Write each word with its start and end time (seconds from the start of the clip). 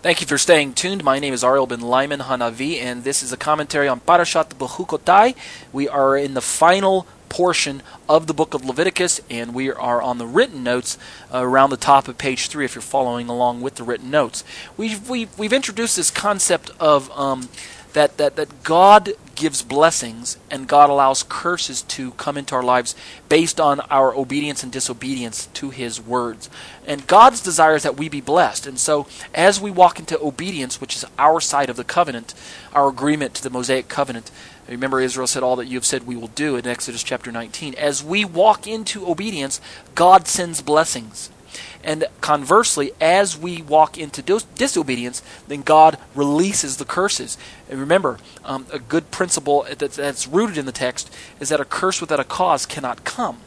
Thank 0.00 0.20
you 0.20 0.28
for 0.28 0.38
staying 0.38 0.74
tuned. 0.74 1.02
My 1.02 1.18
name 1.18 1.34
is 1.34 1.42
Ariel 1.42 1.66
Ben 1.66 1.80
Lyman 1.80 2.20
Hanavi, 2.20 2.80
and 2.80 3.02
this 3.02 3.20
is 3.20 3.32
a 3.32 3.36
commentary 3.36 3.88
on 3.88 3.98
Parashat 3.98 4.50
Bechukotai. 4.50 5.34
We 5.72 5.88
are 5.88 6.16
in 6.16 6.34
the 6.34 6.40
final 6.40 7.04
portion 7.28 7.82
of 8.08 8.28
the 8.28 8.32
book 8.32 8.54
of 8.54 8.64
Leviticus, 8.64 9.20
and 9.28 9.52
we 9.52 9.72
are 9.72 10.00
on 10.00 10.18
the 10.18 10.26
written 10.26 10.62
notes 10.62 10.98
around 11.34 11.70
the 11.70 11.76
top 11.76 12.06
of 12.06 12.16
page 12.16 12.46
three. 12.46 12.64
If 12.64 12.76
you're 12.76 12.82
following 12.82 13.28
along 13.28 13.60
with 13.60 13.74
the 13.74 13.82
written 13.82 14.08
notes, 14.08 14.44
we've 14.76 15.08
we've, 15.08 15.36
we've 15.36 15.52
introduced 15.52 15.96
this 15.96 16.12
concept 16.12 16.70
of 16.78 17.10
um, 17.18 17.48
that 17.94 18.18
that 18.18 18.36
that 18.36 18.62
God 18.62 19.14
gives 19.38 19.62
blessings 19.62 20.36
and 20.50 20.68
God 20.68 20.90
allows 20.90 21.22
curses 21.22 21.82
to 21.82 22.10
come 22.12 22.36
into 22.36 22.54
our 22.56 22.62
lives 22.62 22.96
based 23.28 23.60
on 23.60 23.80
our 23.82 24.14
obedience 24.14 24.62
and 24.64 24.72
disobedience 24.72 25.46
to 25.54 25.70
His 25.70 26.00
words. 26.00 26.50
And 26.86 27.06
God's 27.06 27.40
desire 27.40 27.76
is 27.76 27.84
that 27.84 27.96
we 27.96 28.08
be 28.08 28.20
blessed. 28.20 28.66
And 28.66 28.78
so, 28.78 29.06
as 29.32 29.60
we 29.60 29.70
walk 29.70 29.98
into 29.98 30.20
obedience, 30.20 30.80
which 30.80 30.96
is 30.96 31.04
our 31.18 31.40
side 31.40 31.70
of 31.70 31.76
the 31.76 31.84
covenant, 31.84 32.34
our 32.74 32.88
agreement 32.88 33.34
to 33.34 33.42
the 33.42 33.50
Mosaic 33.50 33.88
covenant, 33.88 34.30
remember 34.68 35.00
Israel 35.00 35.28
said, 35.28 35.44
All 35.44 35.56
that 35.56 35.66
you 35.66 35.76
have 35.76 35.86
said 35.86 36.06
we 36.06 36.16
will 36.16 36.28
do 36.28 36.56
in 36.56 36.66
Exodus 36.66 37.02
chapter 37.02 37.30
19. 37.30 37.74
As 37.74 38.02
we 38.02 38.24
walk 38.24 38.66
into 38.66 39.08
obedience, 39.08 39.60
God 39.94 40.26
sends 40.26 40.60
blessings. 40.60 41.30
And 41.82 42.04
conversely, 42.20 42.92
as 43.00 43.36
we 43.38 43.62
walk 43.62 43.96
into 43.96 44.22
dis- 44.22 44.44
disobedience, 44.54 45.22
then 45.46 45.62
God 45.62 45.98
releases 46.14 46.76
the 46.76 46.84
curses. 46.84 47.38
And 47.68 47.80
remember, 47.80 48.18
um, 48.44 48.66
a 48.72 48.78
good 48.78 49.10
principle 49.10 49.66
that's, 49.76 49.96
that's 49.96 50.26
rooted 50.26 50.58
in 50.58 50.66
the 50.66 50.72
text 50.72 51.14
is 51.40 51.48
that 51.48 51.60
a 51.60 51.64
curse 51.64 52.00
without 52.00 52.20
a 52.20 52.24
cause 52.24 52.66
cannot 52.66 53.04
come. 53.04 53.38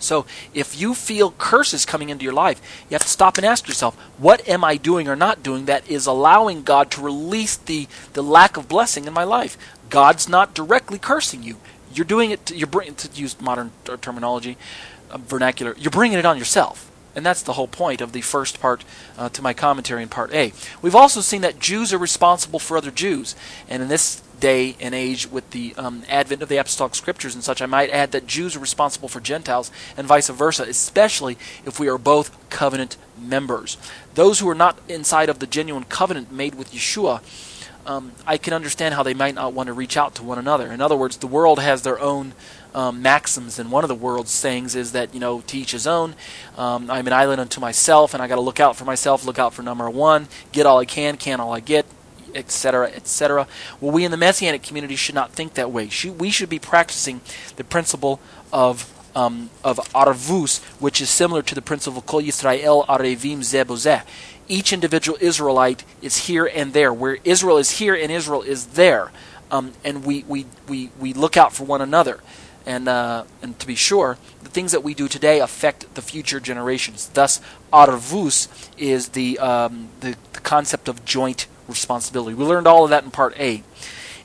So 0.00 0.26
if 0.54 0.80
you 0.80 0.94
feel 0.94 1.32
curses 1.32 1.84
coming 1.84 2.08
into 2.08 2.24
your 2.24 2.32
life, 2.32 2.60
you 2.88 2.94
have 2.94 3.02
to 3.02 3.08
stop 3.08 3.36
and 3.36 3.44
ask 3.44 3.66
yourself, 3.66 3.96
what 4.16 4.48
am 4.48 4.64
I 4.64 4.76
doing 4.76 5.08
or 5.08 5.16
not 5.16 5.42
doing 5.42 5.64
that 5.64 5.88
is 5.90 6.06
allowing 6.06 6.62
God 6.62 6.90
to 6.92 7.02
release 7.02 7.56
the, 7.56 7.88
the 8.12 8.22
lack 8.22 8.56
of 8.56 8.68
blessing 8.68 9.06
in 9.06 9.12
my 9.12 9.24
life? 9.24 9.56
God's 9.90 10.28
not 10.28 10.54
directly 10.54 10.98
cursing 10.98 11.42
you. 11.42 11.56
You're 11.92 12.04
doing 12.04 12.30
it, 12.30 12.46
to, 12.46 12.56
you're 12.56 12.66
bringing, 12.66 12.94
to 12.96 13.08
use 13.20 13.40
modern 13.40 13.72
terminology, 14.00 14.56
uh, 15.10 15.18
vernacular, 15.18 15.74
you're 15.78 15.90
bringing 15.90 16.18
it 16.18 16.26
on 16.26 16.38
yourself. 16.38 16.87
And 17.18 17.26
that's 17.26 17.42
the 17.42 17.54
whole 17.54 17.66
point 17.66 18.00
of 18.00 18.12
the 18.12 18.20
first 18.20 18.60
part 18.60 18.84
uh, 19.18 19.28
to 19.30 19.42
my 19.42 19.52
commentary 19.52 20.04
in 20.04 20.08
part 20.08 20.32
A. 20.32 20.52
We've 20.80 20.94
also 20.94 21.20
seen 21.20 21.40
that 21.40 21.58
Jews 21.58 21.92
are 21.92 21.98
responsible 21.98 22.60
for 22.60 22.76
other 22.76 22.92
Jews. 22.92 23.34
And 23.68 23.82
in 23.82 23.88
this 23.88 24.22
day 24.38 24.76
and 24.80 24.94
age, 24.94 25.26
with 25.26 25.50
the 25.50 25.74
um, 25.76 26.04
advent 26.08 26.42
of 26.42 26.48
the 26.48 26.58
apostolic 26.58 26.94
scriptures 26.94 27.34
and 27.34 27.42
such, 27.42 27.60
I 27.60 27.66
might 27.66 27.90
add 27.90 28.12
that 28.12 28.28
Jews 28.28 28.54
are 28.54 28.60
responsible 28.60 29.08
for 29.08 29.18
Gentiles 29.18 29.72
and 29.96 30.06
vice 30.06 30.28
versa, 30.28 30.62
especially 30.62 31.36
if 31.66 31.80
we 31.80 31.88
are 31.88 31.98
both 31.98 32.38
covenant 32.50 32.96
members. 33.20 33.78
Those 34.14 34.38
who 34.38 34.48
are 34.48 34.54
not 34.54 34.78
inside 34.88 35.28
of 35.28 35.40
the 35.40 35.48
genuine 35.48 35.84
covenant 35.84 36.30
made 36.30 36.54
with 36.54 36.72
Yeshua 36.72 37.20
um, 37.88 38.12
I 38.26 38.36
can 38.36 38.52
understand 38.52 38.94
how 38.94 39.02
they 39.02 39.14
might 39.14 39.34
not 39.34 39.54
want 39.54 39.68
to 39.68 39.72
reach 39.72 39.96
out 39.96 40.14
to 40.16 40.22
one 40.22 40.38
another. 40.38 40.70
In 40.70 40.82
other 40.82 40.96
words, 40.96 41.16
the 41.16 41.26
world 41.26 41.58
has 41.58 41.82
their 41.82 41.98
own 41.98 42.34
um, 42.78 43.02
maxims, 43.02 43.58
and 43.58 43.72
one 43.72 43.82
of 43.82 43.88
the 43.88 43.94
world's 43.96 44.30
sayings 44.30 44.76
is 44.76 44.92
that 44.92 45.12
you 45.12 45.18
know, 45.18 45.42
teach 45.44 45.72
his 45.72 45.84
own. 45.84 46.14
Um, 46.56 46.88
I'm 46.88 47.08
an 47.08 47.12
island 47.12 47.40
unto 47.40 47.60
myself, 47.60 48.14
and 48.14 48.22
I 48.22 48.28
got 48.28 48.36
to 48.36 48.40
look 48.40 48.60
out 48.60 48.76
for 48.76 48.84
myself, 48.84 49.26
look 49.26 49.36
out 49.36 49.52
for 49.52 49.62
number 49.62 49.90
one, 49.90 50.28
get 50.52 50.64
all 50.64 50.78
I 50.78 50.84
can, 50.84 51.16
can 51.16 51.40
all 51.40 51.52
I 51.52 51.58
get, 51.58 51.86
etc., 52.36 52.88
etc. 52.90 53.48
Well, 53.80 53.90
we 53.90 54.04
in 54.04 54.12
the 54.12 54.16
messianic 54.16 54.62
community 54.62 54.94
should 54.94 55.16
not 55.16 55.32
think 55.32 55.54
that 55.54 55.72
way. 55.72 55.90
We 56.16 56.30
should 56.30 56.48
be 56.48 56.60
practicing 56.60 57.20
the 57.56 57.64
principle 57.64 58.20
of 58.52 58.94
um, 59.16 59.50
of 59.64 59.78
arvus, 59.92 60.62
which 60.80 61.00
is 61.00 61.10
similar 61.10 61.42
to 61.42 61.56
the 61.56 61.62
principle 61.62 62.02
Kol 62.02 62.22
Yisrael 62.22 62.86
Arevim 62.86 63.38
Zeh 63.38 63.64
Bazeh 63.64 64.04
each 64.50 64.72
individual 64.72 65.18
Israelite 65.20 65.84
is 66.00 66.26
here 66.26 66.46
and 66.46 66.72
there. 66.72 66.90
Where 66.90 67.18
Israel 67.22 67.58
is 67.58 67.72
here 67.72 67.94
and 67.94 68.10
Israel 68.10 68.40
is 68.40 68.68
there. 68.68 69.12
Um, 69.50 69.72
and 69.84 70.06
we, 70.06 70.24
we, 70.26 70.46
we, 70.66 70.90
we 70.98 71.12
look 71.12 71.36
out 71.36 71.52
for 71.52 71.64
one 71.64 71.82
another. 71.82 72.20
And, 72.68 72.86
uh, 72.86 73.24
and 73.40 73.58
to 73.60 73.66
be 73.66 73.74
sure, 73.74 74.18
the 74.42 74.50
things 74.50 74.72
that 74.72 74.84
we 74.84 74.92
do 74.92 75.08
today 75.08 75.40
affect 75.40 75.94
the 75.94 76.02
future 76.02 76.38
generations. 76.38 77.08
Thus, 77.08 77.40
arvus 77.72 78.48
is 78.76 79.08
the, 79.08 79.38
um, 79.38 79.88
the, 80.00 80.16
the 80.34 80.40
concept 80.40 80.86
of 80.86 81.02
joint 81.06 81.46
responsibility. 81.66 82.34
We 82.34 82.44
learned 82.44 82.66
all 82.66 82.84
of 82.84 82.90
that 82.90 83.04
in 83.04 83.10
part 83.10 83.34
A. 83.40 83.62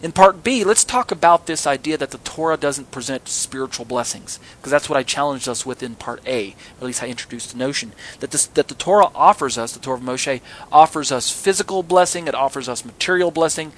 In 0.02 0.12
part 0.12 0.44
B, 0.44 0.66
let's 0.66 0.84
talk 0.84 1.12
about 1.12 1.48
this 1.48 1.66
idea 1.66 1.98
that 1.98 2.12
the 2.12 2.18
Torah 2.18 2.58
doesn't 2.58 2.92
present 2.92 3.30
spiritual 3.30 3.86
blessings, 3.86 4.38
because 4.58 4.72
that's 4.72 4.90
what 4.90 5.00
I 5.00 5.04
challenged 5.04 5.48
us 5.48 5.66
with 5.66 5.82
in 5.82 5.96
part 5.96 6.22
A. 6.28 6.54
At 6.78 6.84
least 6.84 7.02
I 7.02 7.08
introduced 7.08 7.54
the 7.54 7.58
notion 7.58 7.94
that 8.20 8.32
this, 8.32 8.48
that 8.48 8.68
the 8.68 8.76
Torah 8.76 9.08
offers 9.16 9.58
us, 9.58 9.72
the 9.72 9.80
Torah 9.80 10.00
of 10.00 10.04
Moshe 10.04 10.42
offers 10.70 11.14
us 11.14 11.32
physical 11.32 11.82
blessing, 11.82 12.28
it 12.28 12.36
offers 12.36 12.68
us 12.68 12.84
material 12.84 13.32
blessing, 13.32 13.72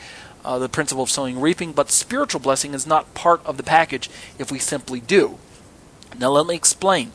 uh, 0.45 0.59
the 0.59 0.69
principle 0.69 1.03
of 1.03 1.09
sowing 1.09 1.35
and 1.35 1.43
reaping, 1.43 1.73
but 1.73 1.91
spiritual 1.91 2.39
blessing 2.39 2.73
is 2.73 2.87
not 2.87 3.13
part 3.13 3.45
of 3.45 3.57
the 3.57 3.63
package 3.63 4.09
if 4.39 4.51
we 4.51 4.59
simply 4.59 4.99
do. 4.99 5.37
Now 6.17 6.29
let 6.29 6.45
me 6.47 6.55
explain. 6.55 7.11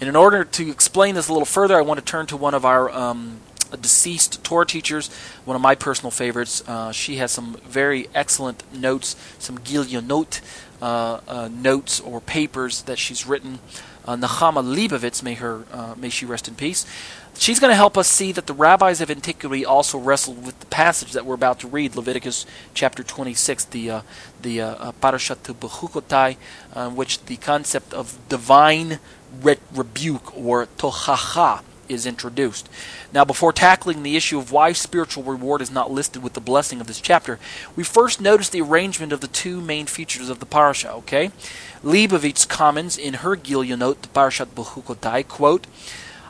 And 0.00 0.08
in 0.08 0.16
order 0.16 0.44
to 0.44 0.70
explain 0.70 1.14
this 1.14 1.28
a 1.28 1.32
little 1.32 1.46
further, 1.46 1.76
I 1.76 1.82
want 1.82 2.00
to 2.00 2.04
turn 2.04 2.26
to 2.26 2.36
one 2.36 2.54
of 2.54 2.64
our 2.64 2.90
um, 2.90 3.40
deceased 3.80 4.42
Torah 4.42 4.66
teachers, 4.66 5.10
one 5.44 5.54
of 5.54 5.62
my 5.62 5.74
personal 5.74 6.10
favorites. 6.10 6.62
Uh, 6.66 6.92
she 6.92 7.16
has 7.16 7.30
some 7.30 7.56
very 7.64 8.08
excellent 8.14 8.62
notes, 8.74 9.16
some 9.38 9.58
Gilionot 9.58 10.40
uh, 10.80 11.20
uh, 11.28 11.48
notes 11.52 12.00
or 12.00 12.20
papers 12.20 12.82
that 12.82 12.98
she's 12.98 13.26
written. 13.26 13.58
Uh, 14.04 14.16
Nechama 14.16 14.62
Leibovitz, 14.64 15.22
may 15.22 15.34
her 15.34 15.64
uh, 15.72 15.94
may 15.96 16.08
she 16.08 16.26
rest 16.26 16.48
in 16.48 16.54
peace. 16.54 16.84
She's 17.38 17.58
going 17.60 17.70
to 17.70 17.76
help 17.76 17.96
us 17.96 18.08
see 18.08 18.32
that 18.32 18.46
the 18.46 18.52
rabbis 18.52 19.00
of 19.00 19.10
antiquity 19.10 19.64
also 19.64 19.98
wrestled 19.98 20.44
with 20.44 20.58
the 20.60 20.66
passage 20.66 21.12
that 21.12 21.24
we're 21.24 21.34
about 21.34 21.60
to 21.60 21.68
read, 21.68 21.96
Leviticus 21.96 22.44
chapter 22.74 23.02
26, 23.02 23.64
the 23.66 23.90
uh, 23.90 24.00
the 24.40 24.60
uh, 24.60 24.92
Parashat 25.00 25.36
Bechukotai, 25.54 26.36
uh, 26.74 26.90
which 26.90 27.24
the 27.24 27.36
concept 27.36 27.94
of 27.94 28.18
divine 28.28 28.98
re- 29.40 29.56
rebuke 29.72 30.36
or 30.36 30.66
tochacha 30.66 31.62
is 31.88 32.06
introduced. 32.06 32.68
Now, 33.12 33.24
before 33.24 33.52
tackling 33.52 34.02
the 34.02 34.16
issue 34.16 34.38
of 34.38 34.52
why 34.52 34.72
spiritual 34.72 35.22
reward 35.22 35.60
is 35.60 35.70
not 35.70 35.90
listed 35.90 36.22
with 36.22 36.32
the 36.32 36.40
blessing 36.40 36.80
of 36.80 36.86
this 36.86 37.00
chapter, 37.00 37.38
we 37.76 37.84
first 37.84 38.20
notice 38.20 38.48
the 38.48 38.62
arrangement 38.62 39.12
of 39.12 39.20
the 39.20 39.26
two 39.26 39.60
main 39.60 39.86
features 39.86 40.28
of 40.28 40.40
the 40.40 40.46
parasha, 40.46 40.92
okay? 40.92 41.30
Leibovitz 41.82 42.48
comments 42.48 42.96
in 42.96 43.14
her 43.14 43.36
Gilionot, 43.36 44.02
the 44.02 44.08
Parashat 44.08 44.46
Bechukotai, 44.46 45.26
quote, 45.26 45.66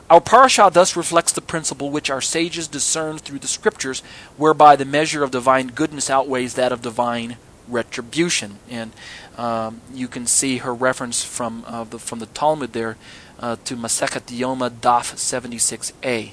our 0.09 0.21
parasha 0.21 0.69
thus 0.71 0.95
reflects 0.95 1.31
the 1.31 1.41
principle 1.41 1.89
which 1.89 2.09
our 2.09 2.21
sages 2.21 2.67
discern 2.67 3.17
through 3.17 3.39
the 3.39 3.47
scriptures, 3.47 4.01
whereby 4.37 4.75
the 4.75 4.85
measure 4.85 5.23
of 5.23 5.31
divine 5.31 5.67
goodness 5.67 6.09
outweighs 6.09 6.53
that 6.53 6.71
of 6.71 6.81
divine 6.81 7.37
retribution. 7.67 8.59
And 8.69 8.91
um, 9.37 9.81
you 9.93 10.07
can 10.07 10.25
see 10.25 10.57
her 10.57 10.73
reference 10.73 11.23
from 11.23 11.63
uh, 11.67 11.83
the, 11.83 11.99
from 11.99 12.19
the 12.19 12.27
Talmud 12.27 12.73
there 12.73 12.97
uh, 13.39 13.57
to 13.65 13.75
Masechet 13.75 14.25
Yoma 14.27 14.69
Daf 14.69 15.15
76a. 15.15 16.31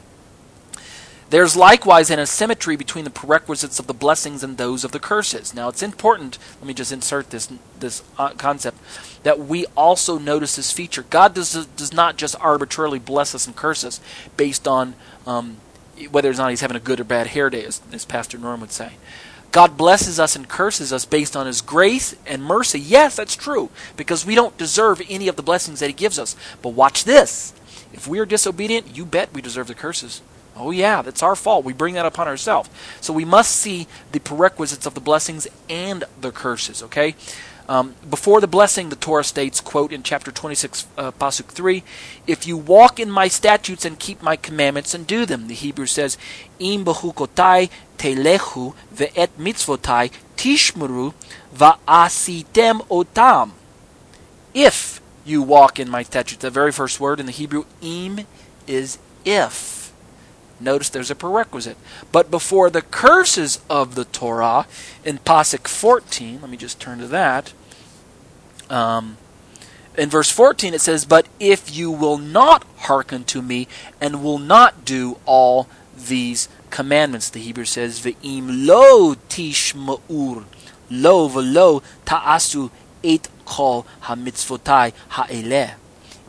There's 1.30 1.54
likewise 1.54 2.10
an 2.10 2.18
asymmetry 2.18 2.74
between 2.74 3.04
the 3.04 3.10
prerequisites 3.10 3.78
of 3.78 3.86
the 3.86 3.94
blessings 3.94 4.42
and 4.42 4.58
those 4.58 4.82
of 4.82 4.90
the 4.90 4.98
curses. 4.98 5.54
Now, 5.54 5.68
it's 5.68 5.82
important, 5.82 6.38
let 6.58 6.66
me 6.66 6.74
just 6.74 6.90
insert 6.90 7.30
this, 7.30 7.48
this 7.78 8.02
uh, 8.18 8.30
concept, 8.30 8.78
that 9.22 9.38
we 9.38 9.64
also 9.76 10.18
notice 10.18 10.56
this 10.56 10.72
feature. 10.72 11.04
God 11.08 11.34
does, 11.34 11.66
does 11.66 11.92
not 11.92 12.16
just 12.16 12.34
arbitrarily 12.40 12.98
bless 12.98 13.32
us 13.32 13.46
and 13.46 13.54
curse 13.54 13.84
us 13.84 14.00
based 14.36 14.66
on 14.66 14.94
um, 15.24 15.58
whether 16.10 16.28
or 16.28 16.34
not 16.34 16.50
he's 16.50 16.62
having 16.62 16.76
a 16.76 16.80
good 16.80 16.98
or 16.98 17.04
bad 17.04 17.28
hair 17.28 17.48
day, 17.48 17.64
as, 17.64 17.80
as 17.92 18.04
Pastor 18.04 18.36
Norm 18.36 18.60
would 18.60 18.72
say. 18.72 18.94
God 19.52 19.76
blesses 19.76 20.20
us 20.20 20.36
and 20.36 20.48
curses 20.48 20.92
us 20.92 21.04
based 21.04 21.36
on 21.36 21.46
His 21.46 21.60
grace 21.60 22.14
and 22.26 22.42
mercy. 22.42 22.78
Yes, 22.78 23.16
that's 23.16 23.36
true, 23.36 23.70
because 23.96 24.24
we 24.24 24.34
don't 24.34 24.56
deserve 24.56 25.02
any 25.08 25.28
of 25.28 25.36
the 25.36 25.42
blessings 25.42 25.80
that 25.80 25.88
He 25.88 25.92
gives 25.92 26.18
us. 26.18 26.36
But 26.62 26.70
watch 26.70 27.04
this. 27.04 27.52
If 27.92 28.06
we 28.06 28.20
are 28.20 28.26
disobedient, 28.26 28.96
you 28.96 29.04
bet 29.04 29.32
we 29.32 29.42
deserve 29.42 29.66
the 29.66 29.74
curses. 29.74 30.22
Oh, 30.56 30.70
yeah, 30.70 31.02
that's 31.02 31.22
our 31.22 31.36
fault. 31.36 31.64
We 31.64 31.72
bring 31.72 31.94
that 31.94 32.06
upon 32.06 32.28
ourselves. 32.28 32.70
So 33.00 33.12
we 33.12 33.24
must 33.24 33.52
see 33.52 33.86
the 34.12 34.20
prerequisites 34.20 34.86
of 34.86 34.94
the 34.94 35.00
blessings 35.00 35.48
and 35.68 36.04
the 36.20 36.32
curses, 36.32 36.82
okay? 36.82 37.14
Um, 37.70 37.94
before 38.10 38.40
the 38.40 38.48
blessing, 38.48 38.88
the 38.88 38.96
Torah 38.96 39.22
states, 39.22 39.60
quote, 39.60 39.92
in 39.92 40.02
chapter 40.02 40.32
26, 40.32 40.88
uh, 40.98 41.12
Pasuk 41.12 41.44
3, 41.44 41.84
If 42.26 42.44
you 42.44 42.56
walk 42.56 42.98
in 42.98 43.08
my 43.08 43.28
statutes 43.28 43.84
and 43.84 43.96
keep 43.96 44.20
my 44.24 44.34
commandments 44.34 44.92
and 44.92 45.06
do 45.06 45.24
them. 45.24 45.46
The 45.46 45.54
Hebrew 45.54 45.86
says, 45.86 46.18
Im 46.58 46.84
bechukotai 46.84 47.70
telechu 47.96 48.74
ve'et 48.92 49.28
mitzvotai 49.38 50.10
tishmuru 50.36 51.14
va'asitem 51.54 52.88
otam. 52.88 53.52
If 54.52 55.00
you 55.24 55.40
walk 55.40 55.78
in 55.78 55.88
my 55.88 56.02
statutes. 56.02 56.42
The 56.42 56.50
very 56.50 56.72
first 56.72 56.98
word 56.98 57.20
in 57.20 57.26
the 57.26 57.32
Hebrew, 57.32 57.66
im, 57.80 58.26
is 58.66 58.98
if. 59.24 59.92
Notice 60.58 60.88
there's 60.88 61.12
a 61.12 61.14
prerequisite. 61.14 61.76
But 62.10 62.32
before 62.32 62.68
the 62.68 62.82
curses 62.82 63.60
of 63.70 63.94
the 63.94 64.06
Torah, 64.06 64.66
in 65.04 65.18
Pasuk 65.18 65.68
14, 65.68 66.40
let 66.40 66.50
me 66.50 66.56
just 66.56 66.80
turn 66.80 66.98
to 66.98 67.06
that. 67.06 67.52
Um, 68.70 69.16
in 69.98 70.08
verse 70.08 70.30
14 70.30 70.72
it 70.72 70.80
says, 70.80 71.04
But 71.04 71.26
if 71.38 71.74
you 71.74 71.90
will 71.90 72.16
not 72.16 72.64
hearken 72.78 73.24
to 73.24 73.42
me 73.42 73.68
and 74.00 74.22
will 74.22 74.38
not 74.38 74.84
do 74.84 75.18
all 75.26 75.68
these 75.96 76.48
commandments. 76.70 77.28
The 77.28 77.40
Hebrew 77.40 77.64
says, 77.64 78.00
Ve'im 78.00 78.66
lo 78.66 79.14
tishma'ur, 79.14 80.44
lo 80.90 81.28
v'lo 81.28 81.82
ta'asu 82.04 82.70
et 83.04 83.28
kol 83.44 83.86
hamitzvotai 84.02 84.92
ha'eleh. 85.10 85.72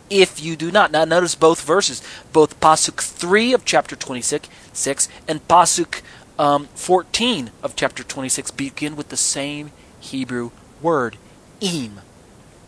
If 0.09 0.44
you 0.44 0.57
do 0.57 0.71
not. 0.71 0.91
Now 0.91 1.05
notice 1.05 1.35
both 1.35 1.61
verses, 1.61 2.03
both 2.33 2.59
Pasuk 2.59 2.99
3 2.99 3.53
of 3.53 3.63
chapter 3.63 3.95
26 3.95 4.49
6, 4.73 5.07
and 5.27 5.47
Pasuk 5.47 6.01
um, 6.37 6.65
14 6.75 7.51
of 7.63 7.75
chapter 7.75 8.03
26 8.03 8.51
begin 8.51 8.95
with 8.97 9.09
the 9.09 9.17
same 9.17 9.71
Hebrew 10.01 10.51
word, 10.81 11.17
im, 11.61 12.01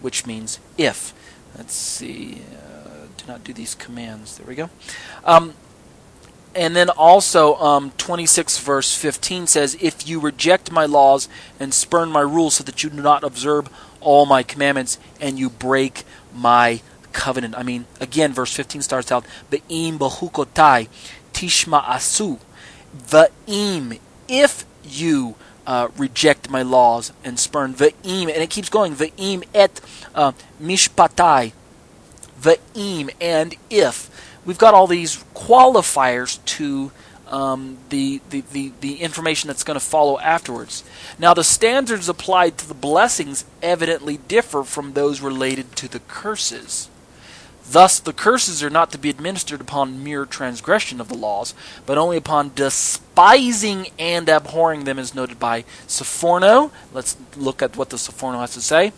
which 0.03 0.25
means 0.25 0.59
if. 0.77 1.13
Let's 1.57 1.73
see. 1.73 2.41
Uh, 2.53 3.07
do 3.17 3.25
not 3.27 3.43
do 3.43 3.53
these 3.53 3.73
commands. 3.73 4.37
There 4.37 4.45
we 4.45 4.55
go. 4.55 4.69
Um, 5.23 5.53
and 6.55 6.75
then 6.75 6.89
also, 6.89 7.55
um, 7.55 7.91
26 7.97 8.59
verse 8.59 8.95
15 8.95 9.47
says, 9.47 9.77
If 9.81 10.07
you 10.07 10.19
reject 10.19 10.71
my 10.71 10.85
laws 10.85 11.27
and 11.59 11.73
spurn 11.73 12.09
my 12.11 12.21
rules 12.21 12.55
so 12.55 12.63
that 12.63 12.83
you 12.83 12.89
do 12.89 13.01
not 13.01 13.23
observe 13.23 13.69
all 14.01 14.25
my 14.25 14.43
commandments 14.43 14.99
and 15.19 15.39
you 15.39 15.49
break 15.49 16.03
my 16.35 16.81
covenant. 17.13 17.55
I 17.57 17.63
mean, 17.63 17.85
again, 18.01 18.33
verse 18.33 18.53
15 18.53 18.81
starts 18.81 19.11
out, 19.11 19.25
Be'im 19.49 19.97
bahukotai 19.97 20.89
tishma 21.31 21.83
asu. 21.83 22.39
Va'im, 22.95 23.99
if 24.27 24.65
you 24.83 25.35
uh, 25.65 25.87
reject 25.97 26.49
my 26.49 26.61
laws 26.61 27.13
and 27.23 27.39
spurn 27.39 27.73
va'im, 27.73 28.23
and 28.23 28.43
it 28.43 28.49
keeps 28.49 28.69
going, 28.69 28.95
va'im 28.95 29.43
et 29.53 29.81
uh, 30.15 30.31
mishpatai, 30.61 31.53
va'im, 32.39 33.09
and 33.21 33.55
if 33.69 34.09
we've 34.45 34.57
got 34.57 34.73
all 34.73 34.87
these 34.87 35.23
qualifiers 35.33 36.43
to 36.45 36.91
um, 37.27 37.77
the, 37.89 38.21
the, 38.29 38.41
the, 38.51 38.71
the 38.81 38.95
information 38.97 39.47
that's 39.47 39.63
going 39.63 39.79
to 39.79 39.83
follow 39.83 40.19
afterwards. 40.19 40.83
Now, 41.17 41.33
the 41.33 41.43
standards 41.43 42.07
applied 42.07 42.59
to 42.59 42.67
the 42.67 42.75
blessings 42.75 43.45
evidently 43.61 44.17
differ 44.17 44.63
from 44.63 44.93
those 44.93 45.19
related 45.19 45.75
to 45.77 45.87
the 45.87 45.99
curses. 46.01 46.89
Thus, 47.65 47.99
the 47.99 48.13
curses 48.13 48.61
are 48.61 48.69
not 48.69 48.91
to 48.91 48.97
be 48.97 49.09
administered 49.09 49.61
upon 49.61 50.03
mere 50.03 50.25
transgression 50.25 50.99
of 50.99 51.07
the 51.07 51.15
laws, 51.15 51.53
but 51.85 51.97
only 51.97 52.17
upon 52.17 52.51
despising 52.55 53.87
and 53.97 54.27
abhorring 54.27 54.83
them, 54.83 54.99
as 54.99 55.15
noted 55.15 55.39
by 55.39 55.63
Sforno. 55.87 56.71
Let's 56.91 57.15
look 57.37 57.61
at 57.61 57.77
what 57.77 57.89
the 57.89 57.97
Sforno 57.97 58.41
has 58.41 58.53
to 58.53 58.61
say. 58.61 58.91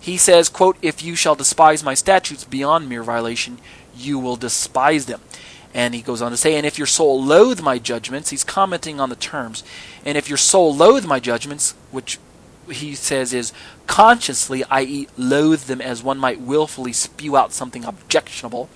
He 0.00 0.16
says, 0.16 0.48
quote, 0.48 0.76
If 0.80 1.02
you 1.02 1.14
shall 1.14 1.34
despise 1.34 1.84
my 1.84 1.94
statutes 1.94 2.44
beyond 2.44 2.88
mere 2.88 3.02
violation, 3.02 3.58
you 3.94 4.18
will 4.18 4.36
despise 4.36 5.06
them. 5.06 5.20
And 5.74 5.94
he 5.94 6.00
goes 6.00 6.22
on 6.22 6.30
to 6.30 6.36
say, 6.38 6.56
And 6.56 6.64
if 6.64 6.78
your 6.78 6.86
soul 6.86 7.22
loathe 7.22 7.60
my 7.60 7.78
judgments, 7.78 8.30
he's 8.30 8.44
commenting 8.44 8.98
on 8.98 9.10
the 9.10 9.16
terms, 9.16 9.62
and 10.06 10.16
if 10.16 10.28
your 10.28 10.38
soul 10.38 10.74
loathe 10.74 11.04
my 11.04 11.20
judgments, 11.20 11.74
which 11.90 12.18
he 12.70 12.94
says 12.94 13.32
is 13.32 13.52
consciously, 13.86 14.64
i.e., 14.64 15.08
loathe 15.16 15.62
them 15.62 15.80
as 15.80 16.02
one 16.02 16.18
might 16.18 16.40
willfully 16.40 16.92
spew 16.92 17.36
out 17.36 17.52
something 17.52 17.84
objectionable. 17.84 18.68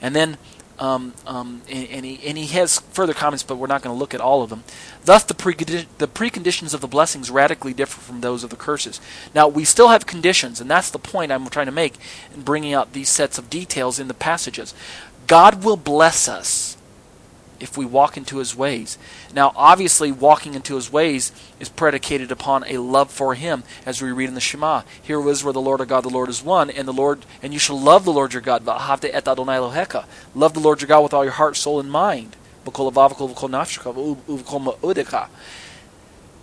And 0.00 0.14
then, 0.14 0.36
um, 0.78 1.14
um, 1.26 1.62
and, 1.68 1.88
and, 1.88 2.04
he, 2.04 2.26
and 2.26 2.36
he 2.36 2.46
has 2.48 2.80
further 2.80 3.14
comments, 3.14 3.42
but 3.42 3.56
we're 3.56 3.68
not 3.68 3.82
going 3.82 3.94
to 3.94 3.98
look 3.98 4.14
at 4.14 4.20
all 4.20 4.42
of 4.42 4.50
them. 4.50 4.64
Thus, 5.04 5.22
the, 5.24 5.34
the 5.98 6.08
preconditions 6.08 6.74
of 6.74 6.80
the 6.80 6.88
blessings 6.88 7.30
radically 7.30 7.72
differ 7.72 8.00
from 8.00 8.20
those 8.20 8.42
of 8.42 8.50
the 8.50 8.56
curses. 8.56 9.00
Now, 9.34 9.48
we 9.48 9.64
still 9.64 9.88
have 9.88 10.06
conditions, 10.06 10.60
and 10.60 10.70
that's 10.70 10.90
the 10.90 10.98
point 10.98 11.30
I'm 11.30 11.48
trying 11.48 11.66
to 11.66 11.72
make 11.72 11.94
in 12.34 12.42
bringing 12.42 12.74
out 12.74 12.92
these 12.92 13.08
sets 13.08 13.38
of 13.38 13.50
details 13.50 13.98
in 13.98 14.08
the 14.08 14.14
passages. 14.14 14.74
God 15.26 15.64
will 15.64 15.76
bless 15.76 16.28
us 16.28 16.73
if 17.64 17.76
we 17.78 17.86
walk 17.86 18.16
into 18.18 18.36
his 18.38 18.54
ways. 18.54 18.98
Now, 19.34 19.52
obviously, 19.56 20.12
walking 20.12 20.52
into 20.54 20.76
his 20.76 20.92
ways 20.92 21.32
is 21.58 21.70
predicated 21.70 22.30
upon 22.30 22.62
a 22.68 22.76
love 22.76 23.10
for 23.10 23.34
him, 23.34 23.64
as 23.86 24.02
we 24.02 24.12
read 24.12 24.28
in 24.28 24.34
the 24.34 24.40
Shema. 24.40 24.82
Here 25.02 25.26
is 25.30 25.42
where 25.42 25.54
the 25.54 25.62
Lord 25.62 25.80
our 25.80 25.86
God, 25.86 26.04
the 26.04 26.10
Lord 26.10 26.28
is 26.28 26.42
one, 26.44 26.68
and 26.70 26.86
the 26.86 26.92
Lord 26.92 27.24
and 27.42 27.54
you 27.54 27.58
shall 27.58 27.80
love 27.80 28.04
the 28.04 28.12
Lord 28.12 28.34
your 28.34 28.42
God. 28.42 28.66
Love 28.66 28.84
the 30.54 30.60
Lord 30.60 30.80
your 30.82 30.88
God 30.88 31.02
with 31.02 31.14
all 31.14 31.24
your 31.24 31.32
heart, 31.32 31.56
soul, 31.56 31.80
and 31.80 31.90
mind. 31.90 32.36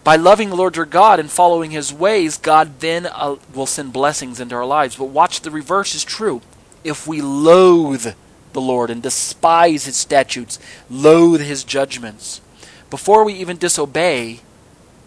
By 0.03 0.15
loving 0.15 0.49
the 0.49 0.55
Lord 0.55 0.75
your 0.75 0.85
God 0.85 1.19
and 1.19 1.29
following 1.29 1.69
his 1.69 1.93
ways, 1.93 2.37
God 2.39 2.79
then 2.79 3.05
uh, 3.05 3.35
will 3.53 3.67
send 3.67 3.93
blessings 3.93 4.39
into 4.39 4.55
our 4.55 4.65
lives. 4.65 4.95
But 4.95 5.05
watch, 5.05 5.41
the 5.41 5.51
reverse 5.51 5.93
is 5.93 6.03
true. 6.03 6.41
If 6.83 7.05
we 7.05 7.21
loathe 7.21 8.15
the 8.53 8.61
Lord 8.61 8.89
and 8.89 9.01
despise 9.01 9.85
his 9.85 9.95
statutes, 9.95 10.59
loathe 10.89 11.41
his 11.41 11.63
judgments. 11.63 12.41
Before 12.89 13.23
we 13.23 13.33
even 13.33 13.57
disobey, 13.57 14.41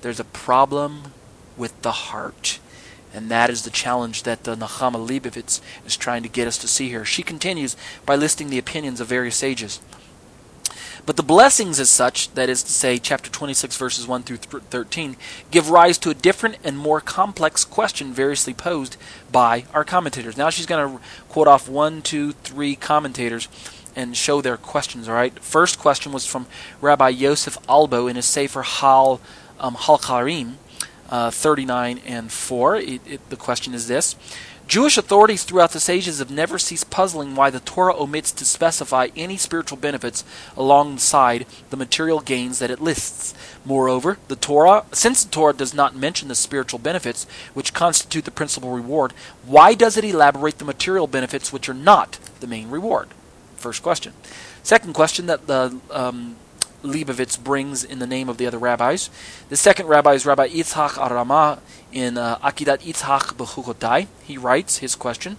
there's 0.02 0.20
a 0.20 0.24
problem 0.24 1.12
with 1.56 1.80
the 1.82 1.92
heart. 1.92 2.58
And 3.12 3.30
that 3.30 3.48
is 3.48 3.62
the 3.62 3.70
challenge 3.70 4.24
that 4.24 4.44
the 4.44 4.56
Nechama 4.56 5.06
Leibovitz 5.06 5.60
is 5.86 5.96
trying 5.96 6.22
to 6.24 6.28
get 6.28 6.48
us 6.48 6.58
to 6.58 6.68
see 6.68 6.88
here. 6.88 7.04
She 7.04 7.22
continues 7.22 7.76
by 8.04 8.16
listing 8.16 8.50
the 8.50 8.58
opinions 8.58 9.00
of 9.00 9.06
various 9.06 9.36
sages. 9.36 9.80
But 11.06 11.16
the 11.16 11.22
blessings, 11.22 11.78
as 11.80 11.90
such, 11.90 12.32
that 12.32 12.48
is 12.48 12.62
to 12.62 12.72
say, 12.72 12.98
chapter 12.98 13.30
26, 13.30 13.76
verses 13.76 14.06
1 14.06 14.22
through 14.22 14.38
13, 14.38 15.16
give 15.50 15.68
rise 15.68 15.98
to 15.98 16.10
a 16.10 16.14
different 16.14 16.56
and 16.64 16.78
more 16.78 17.00
complex 17.00 17.64
question 17.64 18.12
variously 18.12 18.54
posed 18.54 18.96
by 19.30 19.64
our 19.74 19.84
commentators. 19.84 20.38
Now 20.38 20.48
she's 20.48 20.64
going 20.66 20.96
to 20.96 21.04
quote 21.28 21.46
off 21.46 21.68
one, 21.68 22.00
two, 22.00 22.32
three 22.32 22.74
commentators 22.74 23.48
and 23.94 24.16
show 24.16 24.40
their 24.40 24.56
questions, 24.56 25.08
all 25.08 25.14
right? 25.14 25.38
First 25.40 25.78
question 25.78 26.10
was 26.10 26.26
from 26.26 26.46
Rabbi 26.80 27.10
Yosef 27.10 27.58
Albo 27.68 28.06
in 28.06 28.16
his 28.16 28.24
Sefer 28.24 28.62
Hal, 28.62 29.20
um, 29.60 29.74
HaIkkarim, 29.76 30.54
uh, 31.10 31.30
39 31.30 32.00
and 32.06 32.32
4. 32.32 32.76
It, 32.76 33.00
it, 33.06 33.30
the 33.30 33.36
question 33.36 33.74
is 33.74 33.88
this 33.88 34.16
Jewish 34.66 34.96
authorities 34.96 35.44
throughout 35.44 35.72
the 35.72 35.80
sages 35.80 36.18
have 36.18 36.30
never 36.30 36.58
ceased 36.58 36.90
puzzling 36.90 37.34
why 37.34 37.50
the 37.50 37.60
Torah 37.60 37.94
omits 38.00 38.32
to 38.32 38.44
specify 38.44 39.08
any 39.14 39.36
spiritual 39.36 39.76
benefits 39.76 40.24
alongside 40.56 41.46
the 41.70 41.76
material 41.76 42.20
gains 42.20 42.58
that 42.58 42.70
it 42.70 42.80
lists. 42.80 43.34
Moreover, 43.64 44.18
the 44.28 44.36
Torah, 44.36 44.84
since 44.92 45.22
the 45.22 45.30
Torah 45.30 45.52
does 45.52 45.74
not 45.74 45.94
mention 45.94 46.28
the 46.28 46.34
spiritual 46.34 46.78
benefits 46.78 47.26
which 47.52 47.74
constitute 47.74 48.24
the 48.24 48.30
principal 48.30 48.70
reward, 48.70 49.12
why 49.44 49.74
does 49.74 49.96
it 49.98 50.04
elaborate 50.04 50.58
the 50.58 50.64
material 50.64 51.06
benefits 51.06 51.52
which 51.52 51.68
are 51.68 51.74
not 51.74 52.18
the 52.40 52.46
main 52.46 52.70
reward? 52.70 53.08
First 53.56 53.82
question. 53.82 54.14
Second 54.62 54.94
question 54.94 55.26
that 55.26 55.46
the 55.46 55.78
um, 55.90 56.36
Leibovitz 56.84 57.42
brings 57.42 57.82
in 57.82 57.98
the 57.98 58.06
name 58.06 58.28
of 58.28 58.36
the 58.36 58.46
other 58.46 58.58
rabbis. 58.58 59.10
The 59.48 59.56
second 59.56 59.86
rabbi 59.86 60.12
is 60.12 60.26
Rabbi 60.26 60.48
Yitzhak 60.48 60.90
Arama 60.90 61.58
in 61.92 62.18
uh, 62.18 62.38
Akidat 62.38 62.82
Yitzhak 62.82 63.34
Bechukotai. 63.34 64.06
He 64.22 64.36
writes 64.36 64.78
his 64.78 64.94
question, 64.94 65.38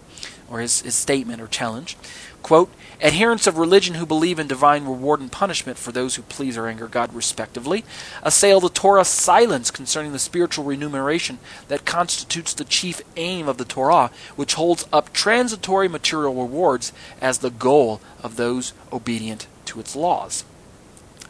or 0.49 0.59
his, 0.59 0.81
his 0.81 0.95
statement 0.95 1.41
or 1.41 1.47
challenge. 1.47 1.97
Quote, 2.41 2.71
Adherents 3.01 3.47
of 3.47 3.57
religion 3.57 3.95
who 3.95 4.05
believe 4.05 4.39
in 4.39 4.47
divine 4.47 4.85
reward 4.85 5.19
and 5.19 5.31
punishment 5.31 5.77
for 5.77 5.91
those 5.91 6.15
who 6.15 6.21
please 6.21 6.57
or 6.57 6.67
anger 6.67 6.87
God 6.87 7.13
respectively 7.13 7.83
assail 8.23 8.59
the 8.59 8.69
Torah's 8.69 9.07
silence 9.07 9.69
concerning 9.69 10.11
the 10.11 10.19
spiritual 10.19 10.63
remuneration 10.63 11.39
that 11.67 11.85
constitutes 11.85 12.53
the 12.53 12.63
chief 12.63 13.01
aim 13.17 13.47
of 13.47 13.57
the 13.57 13.65
Torah, 13.65 14.11
which 14.35 14.53
holds 14.53 14.85
up 14.93 15.11
transitory 15.11 15.87
material 15.87 16.35
rewards 16.35 16.93
as 17.19 17.39
the 17.39 17.49
goal 17.49 17.99
of 18.23 18.35
those 18.35 18.73
obedient 18.93 19.47
to 19.65 19.79
its 19.79 19.95
laws. 19.95 20.45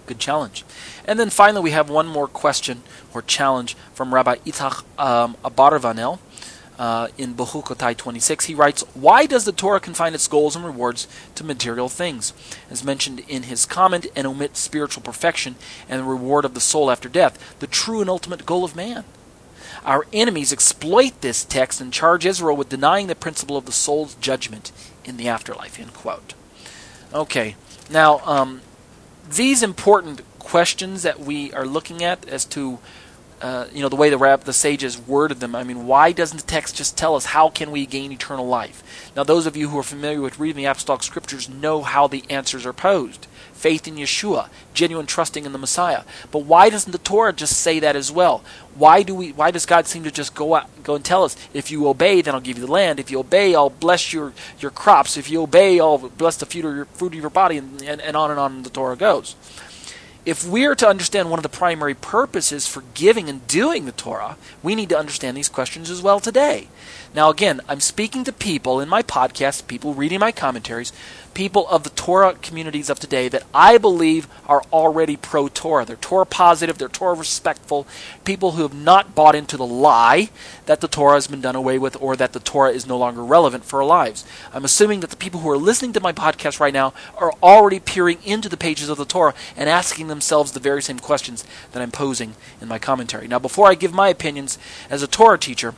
Good 0.06 0.20
challenge. 0.20 0.64
And 1.06 1.20
then 1.20 1.30
finally, 1.30 1.64
we 1.64 1.72
have 1.72 1.90
one 1.90 2.08
more 2.08 2.28
question 2.28 2.84
or 3.14 3.22
challenge 3.22 3.76
from 3.94 4.14
Rabbi 4.14 4.36
Itach 4.38 4.84
um, 5.00 5.36
Abarvanel 5.44 6.20
uh, 6.78 7.08
in 7.18 7.34
Bechukotai 7.34 7.96
26. 7.96 8.46
He 8.46 8.56
writes, 8.56 8.84
Why 8.94 9.26
does 9.26 9.46
the 9.46 9.52
Torah 9.52 9.80
confine 9.80 10.14
its 10.14 10.28
goals 10.28 10.56
and 10.56 10.66
rewards 10.66 11.08
to 11.36 11.44
material 11.44 11.90
things? 11.90 12.34
As 12.70 12.84
mentioned 12.84 13.22
in 13.28 13.44
his 13.44 13.66
comment, 13.66 14.08
and 14.16 14.28
omit 14.28 14.58
spiritual 14.58 15.04
perfection 15.04 15.56
and 15.90 16.02
the 16.02 16.06
reward 16.06 16.46
of 16.46 16.54
the 16.54 16.60
soul 16.60 16.92
after 16.92 17.10
death, 17.10 17.60
the 17.60 17.68
true 17.68 18.02
and 18.02 18.10
ultimate 18.10 18.46
goal 18.46 18.64
of 18.64 18.76
man. 18.76 19.04
Our 19.84 20.06
enemies 20.14 20.52
exploit 20.52 21.22
this 21.22 21.44
text 21.44 21.80
and 21.82 21.94
charge 21.94 22.26
Israel 22.26 22.56
with 22.56 22.70
denying 22.70 23.08
the 23.08 23.16
principle 23.16 23.58
of 23.58 23.66
the 23.66 23.72
soul's 23.72 24.16
judgment 24.16 24.72
in 25.04 25.18
the 25.18 25.28
afterlife. 25.28 25.80
End 25.80 25.94
quote. 25.94 26.34
Okay, 27.14 27.56
now 27.90 28.20
um, 28.26 28.62
these 29.30 29.64
important 29.64 30.22
questions 30.40 31.04
that 31.04 31.20
we 31.20 31.52
are 31.54 31.66
looking 31.66 32.04
at 32.04 32.28
as 32.30 32.46
to 32.46 32.80
uh, 33.42 33.68
you 33.74 33.82
know 33.82 33.90
the 33.90 33.96
way 33.96 34.10
the 34.10 34.18
rab- 34.18 34.44
the 34.44 34.54
sages 34.54 34.98
worded 34.98 35.40
them. 35.40 35.56
I 35.56 35.64
mean, 35.64 35.88
why 35.88 36.12
doesn't 36.12 36.38
the 36.38 36.48
text 36.48 36.76
just 36.76 36.98
tell 36.98 37.16
us 37.16 37.26
how 37.26 37.50
can 37.50 37.70
we 37.72 37.86
gain 37.86 38.12
eternal 38.12 38.48
life? 38.48 39.12
Now, 39.16 39.24
those 39.24 39.46
of 39.46 39.58
you 39.58 39.70
who 39.70 39.78
are 39.78 39.84
familiar 39.84 40.22
with 40.22 40.40
reading 40.40 40.64
the 40.64 40.66
apostolic 40.66 41.04
scriptures 41.04 41.50
know 41.50 41.82
how 41.82 42.08
the 42.08 42.24
answers 42.30 42.66
are 42.66 42.74
posed: 42.74 43.28
faith 43.56 43.88
in 43.88 43.96
Yeshua, 43.96 44.50
genuine 44.74 45.06
trusting 45.06 45.46
in 45.46 45.52
the 45.52 45.58
Messiah. 45.58 46.04
But 46.32 46.40
why 46.40 46.70
doesn't 46.70 46.92
the 46.92 46.98
Torah 46.98 47.34
just 47.34 47.58
say 47.58 47.80
that 47.80 47.96
as 47.96 48.12
well? 48.12 48.44
Why 48.76 49.02
do 49.02 49.16
we? 49.16 49.32
Why 49.32 49.52
does 49.52 49.66
God 49.66 49.88
seem 49.88 50.04
to 50.04 50.12
just 50.12 50.36
go 50.36 50.56
out, 50.56 50.70
go 50.84 50.96
and 50.96 51.04
tell 51.04 51.24
us, 51.24 51.36
if 51.54 51.72
you 51.72 51.88
obey, 51.88 52.22
then 52.22 52.36
I'll 52.36 52.42
give 52.42 52.58
you 52.58 52.66
the 52.66 52.72
land. 52.72 53.00
If 53.00 53.10
you 53.10 53.20
obey, 53.20 53.56
I'll 53.56 53.70
bless 53.70 54.14
your 54.14 54.34
your 54.60 54.72
crops. 54.72 55.18
If 55.18 55.30
you 55.30 55.42
obey, 55.42 55.80
I'll 55.80 55.98
bless 55.98 56.38
the 56.38 56.46
fruit 56.46 56.66
of 56.66 56.76
your, 56.76 56.86
fruit 56.86 57.14
of 57.14 57.20
your 57.20 57.30
body, 57.30 57.58
and, 57.58 57.82
and, 57.82 58.02
and 58.02 58.16
on 58.16 58.30
and 58.30 58.40
on 58.40 58.64
the 58.64 58.70
Torah 58.70 58.98
goes. 58.98 59.36
If 60.26 60.46
we 60.46 60.66
are 60.66 60.76
to 60.76 60.88
understand 60.88 61.30
one 61.30 61.38
of 61.40 61.44
the 61.44 61.50
primary 61.50 61.94
purposes 61.94 62.68
for 62.68 62.84
giving 62.94 63.30
and 63.30 63.46
doing 63.48 63.86
the 63.86 63.92
Torah, 63.92 64.38
we 64.64 64.74
need 64.74 64.90
to 64.90 64.98
understand 64.98 65.38
these 65.38 65.50
questions 65.50 65.90
as 65.90 66.02
well 66.02 66.20
today. 66.20 66.68
Now, 67.14 67.30
again, 67.30 67.62
I'm 67.70 67.80
speaking 67.80 68.24
to 68.26 68.34
people 68.34 68.82
in 68.82 68.90
my 68.90 69.02
podcast, 69.02 69.68
people 69.68 69.94
reading 69.94 70.20
my 70.20 70.34
commentaries, 70.34 70.92
people 71.34 71.68
of 71.68 71.84
the 71.84 71.90
Torah 71.92 72.34
communities 72.42 72.90
of 72.90 73.00
today 73.00 73.30
that 73.30 73.44
I 73.54 73.78
believe 73.78 74.28
are 74.48 74.64
already 74.74 75.16
pro 75.16 75.48
Torah. 75.48 75.86
They're 75.86 75.96
Torah 75.98 76.26
positive, 76.26 76.78
they're 76.78 76.90
Torah 76.90 77.14
respectful, 77.14 77.86
people 78.24 78.54
who 78.54 78.64
have 78.64 78.74
not 78.74 79.14
bought 79.14 79.36
into 79.36 79.58
the 79.58 79.66
lie 79.66 80.30
that 80.66 80.82
the 80.82 80.88
Torah 80.88 81.16
has 81.16 81.28
been 81.28 81.42
done 81.42 81.56
away 81.56 81.78
with 81.78 81.96
or 82.02 82.16
that 82.16 82.34
the 82.34 82.40
Torah 82.40 82.72
is 82.72 82.88
no 82.88 82.98
longer 82.98 83.24
relevant 83.24 83.64
for 83.64 83.82
our 83.82 83.88
lives. 83.88 84.26
I'm 84.54 84.66
assuming 84.66 85.02
that 85.02 85.10
the 85.10 85.16
people 85.16 85.42
who 85.42 85.50
are 85.50 85.58
listening 85.58 85.94
to 85.94 86.02
my 86.02 86.12
podcast 86.12 86.60
right 86.60 86.74
now 86.74 86.94
are 87.18 87.34
already 87.44 87.80
peering 87.80 88.18
into 88.24 88.50
the 88.50 88.58
pages 88.58 88.90
of 88.90 88.98
the 88.98 89.06
Torah 89.06 89.36
and 89.56 89.70
asking 89.70 90.08
themselves 90.16 90.54
the 90.54 90.60
very 90.60 90.82
same 90.82 91.00
questions 91.00 91.44
that 91.72 91.82
I'm 91.82 91.92
posing 91.92 92.36
in 92.62 92.68
my 92.68 92.80
commentary. 92.80 93.28
Now, 93.28 93.40
before 93.40 93.68
I 93.68 93.76
give 93.76 93.94
my 93.94 94.10
opinions 94.10 94.58
as 94.90 95.04
a 95.04 95.08
Torah 95.08 95.38
teacher, 95.38 95.76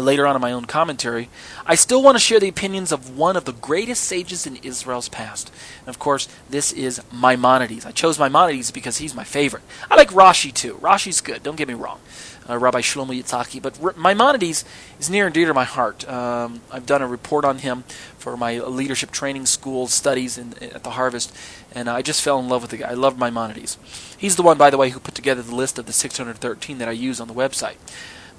later 0.00 0.26
on 0.26 0.34
in 0.34 0.42
my 0.42 0.52
own 0.52 0.64
commentary, 0.64 1.28
I 1.66 1.74
still 1.74 2.02
want 2.02 2.16
to 2.16 2.20
share 2.20 2.40
the 2.40 2.48
opinions 2.48 2.92
of 2.92 3.16
one 3.16 3.36
of 3.36 3.44
the 3.44 3.52
greatest 3.52 4.04
sages 4.04 4.46
in 4.46 4.56
Israel's 4.56 5.08
past. 5.08 5.52
And 5.80 5.88
of 5.88 5.98
course, 5.98 6.28
this 6.50 6.72
is 6.72 7.00
Maimonides. 7.12 7.86
I 7.86 7.92
chose 7.92 8.18
Maimonides 8.18 8.70
because 8.70 8.98
he's 8.98 9.14
my 9.14 9.24
favorite. 9.24 9.62
I 9.90 9.96
like 9.96 10.10
Rashi 10.10 10.52
too. 10.52 10.74
Rashi's 10.82 11.20
good, 11.20 11.42
don't 11.42 11.56
get 11.56 11.68
me 11.68 11.74
wrong. 11.74 12.00
Uh, 12.48 12.58
Rabbi 12.58 12.80
Shlomo 12.80 13.18
Yitzhaki. 13.18 13.62
But 13.62 13.82
R- 13.82 13.94
Maimonides 13.96 14.64
is 15.00 15.08
near 15.08 15.26
and 15.26 15.34
dear 15.34 15.46
to 15.46 15.54
my 15.54 15.64
heart. 15.64 16.06
Um, 16.08 16.60
I've 16.70 16.84
done 16.84 17.00
a 17.00 17.06
report 17.06 17.44
on 17.44 17.58
him 17.58 17.84
for 18.18 18.36
my 18.36 18.58
leadership 18.58 19.10
training 19.10 19.46
school 19.46 19.86
studies 19.86 20.36
in, 20.36 20.54
at 20.62 20.82
the 20.82 20.90
Harvest, 20.90 21.34
and 21.74 21.88
I 21.88 22.02
just 22.02 22.20
fell 22.20 22.38
in 22.38 22.48
love 22.48 22.62
with 22.62 22.70
the 22.70 22.78
guy. 22.78 22.90
I 22.90 22.94
love 22.94 23.18
Maimonides. 23.18 23.78
He's 24.18 24.36
the 24.36 24.42
one, 24.42 24.58
by 24.58 24.68
the 24.68 24.76
way, 24.76 24.90
who 24.90 25.00
put 25.00 25.14
together 25.14 25.40
the 25.40 25.54
list 25.54 25.78
of 25.78 25.86
the 25.86 25.92
613 25.92 26.78
that 26.78 26.88
I 26.88 26.92
use 26.92 27.18
on 27.20 27.28
the 27.28 27.34
website. 27.34 27.76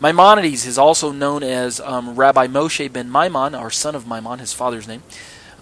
Maimonides 0.01 0.65
is 0.65 0.77
also 0.77 1.11
known 1.11 1.41
as 1.41 1.79
um, 1.79 2.15
Rabbi 2.15 2.47
Moshe 2.47 2.91
ben 2.91 3.09
Maimon, 3.09 3.55
or 3.55 3.71
son 3.71 3.95
of 3.95 4.05
Maimon, 4.05 4.39
his 4.39 4.51
father's 4.51 4.87
name. 4.87 5.03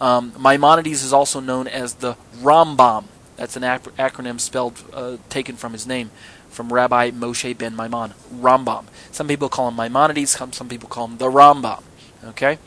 Um, 0.01 0.33
Maimonides 0.39 1.03
is 1.03 1.13
also 1.13 1.39
known 1.39 1.67
as 1.67 1.95
the 1.95 2.15
Rambam. 2.41 3.05
That's 3.35 3.55
an 3.55 3.63
ac- 3.63 3.91
acronym 3.99 4.39
spelled 4.39 4.83
uh, 4.91 5.17
taken 5.29 5.55
from 5.55 5.73
his 5.73 5.85
name, 5.85 6.09
from 6.49 6.73
Rabbi 6.73 7.11
Moshe 7.11 7.55
ben 7.55 7.75
Maimon. 7.75 8.13
Rambam. 8.33 8.85
Some 9.11 9.27
people 9.27 9.49
call 9.49 9.67
him 9.67 9.75
Maimonides. 9.75 10.31
Some, 10.31 10.67
people 10.67 10.89
call 10.89 11.07
him 11.07 11.17
the 11.17 11.27
Rambam. 11.29 11.83
Okay. 12.25 12.57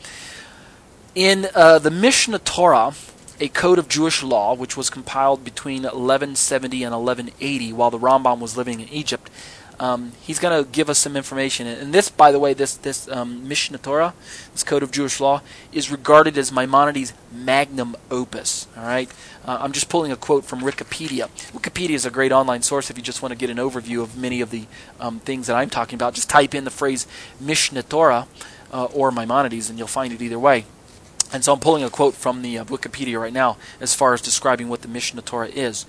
In 1.15 1.47
uh, 1.53 1.79
the 1.79 1.91
Mishnah 1.91 2.39
Torah, 2.39 2.93
a 3.41 3.49
code 3.49 3.77
of 3.77 3.89
Jewish 3.89 4.23
law, 4.23 4.55
which 4.55 4.77
was 4.77 4.89
compiled 4.89 5.43
between 5.43 5.83
1170 5.83 6.83
and 6.83 6.95
1180, 6.95 7.73
while 7.73 7.91
the 7.91 7.99
Rambam 7.99 8.39
was 8.39 8.55
living 8.55 8.79
in 8.79 8.87
Egypt, 8.87 9.29
um, 9.79 10.13
he's 10.21 10.39
going 10.39 10.63
to 10.63 10.69
give 10.69 10.89
us 10.89 10.97
some 10.97 11.15
information. 11.15 11.67
And 11.67 11.93
this, 11.93 12.09
by 12.09 12.31
the 12.31 12.39
way, 12.39 12.53
this 12.53 12.75
this 12.75 13.07
um, 13.09 13.47
Mishnah 13.47 13.77
Torah, 13.77 14.13
this 14.53 14.63
code 14.63 14.83
of 14.83 14.91
Jewish 14.91 15.19
law, 15.19 15.41
is 15.71 15.91
regarded 15.91 16.37
as 16.37 16.51
Maimonides' 16.51 17.13
magnum 17.31 17.95
opus. 18.09 18.67
All 18.75 18.83
right, 18.83 19.09
uh, 19.45 19.59
I'm 19.61 19.71
just 19.71 19.89
pulling 19.89 20.11
a 20.11 20.15
quote 20.15 20.45
from 20.45 20.61
Wikipedia. 20.61 21.29
Wikipedia 21.51 21.91
is 21.91 22.05
a 22.05 22.11
great 22.11 22.31
online 22.31 22.63
source 22.63 22.89
if 22.89 22.97
you 22.97 23.03
just 23.03 23.21
want 23.21 23.31
to 23.31 23.37
get 23.37 23.49
an 23.49 23.57
overview 23.57 24.01
of 24.01 24.17
many 24.17 24.41
of 24.41 24.49
the 24.49 24.65
um, 24.99 25.19
things 25.19 25.47
that 25.47 25.55
I'm 25.55 25.69
talking 25.69 25.95
about. 25.95 26.15
Just 26.15 26.29
type 26.29 26.55
in 26.55 26.63
the 26.63 26.71
phrase 26.71 27.05
Mishnah 27.39 27.83
Torah 27.83 28.27
uh, 28.73 28.85
or 28.85 29.11
Maimonides, 29.11 29.69
and 29.69 29.77
you'll 29.77 29.87
find 29.87 30.11
it 30.11 30.21
either 30.21 30.39
way. 30.39 30.65
And 31.33 31.43
so 31.43 31.51
I'm 31.51 31.59
pulling 31.59 31.83
a 31.83 31.89
quote 31.89 32.13
from 32.13 32.41
the 32.41 32.59
uh, 32.59 32.65
Wikipedia 32.65 33.19
right 33.19 33.33
now 33.33 33.57
as 33.81 33.93
far 33.93 34.13
as 34.13 34.21
describing 34.21 34.69
what 34.69 34.81
the 34.81 34.87
Mishnah 34.87 35.21
Torah 35.23 35.49
is. 35.49 35.85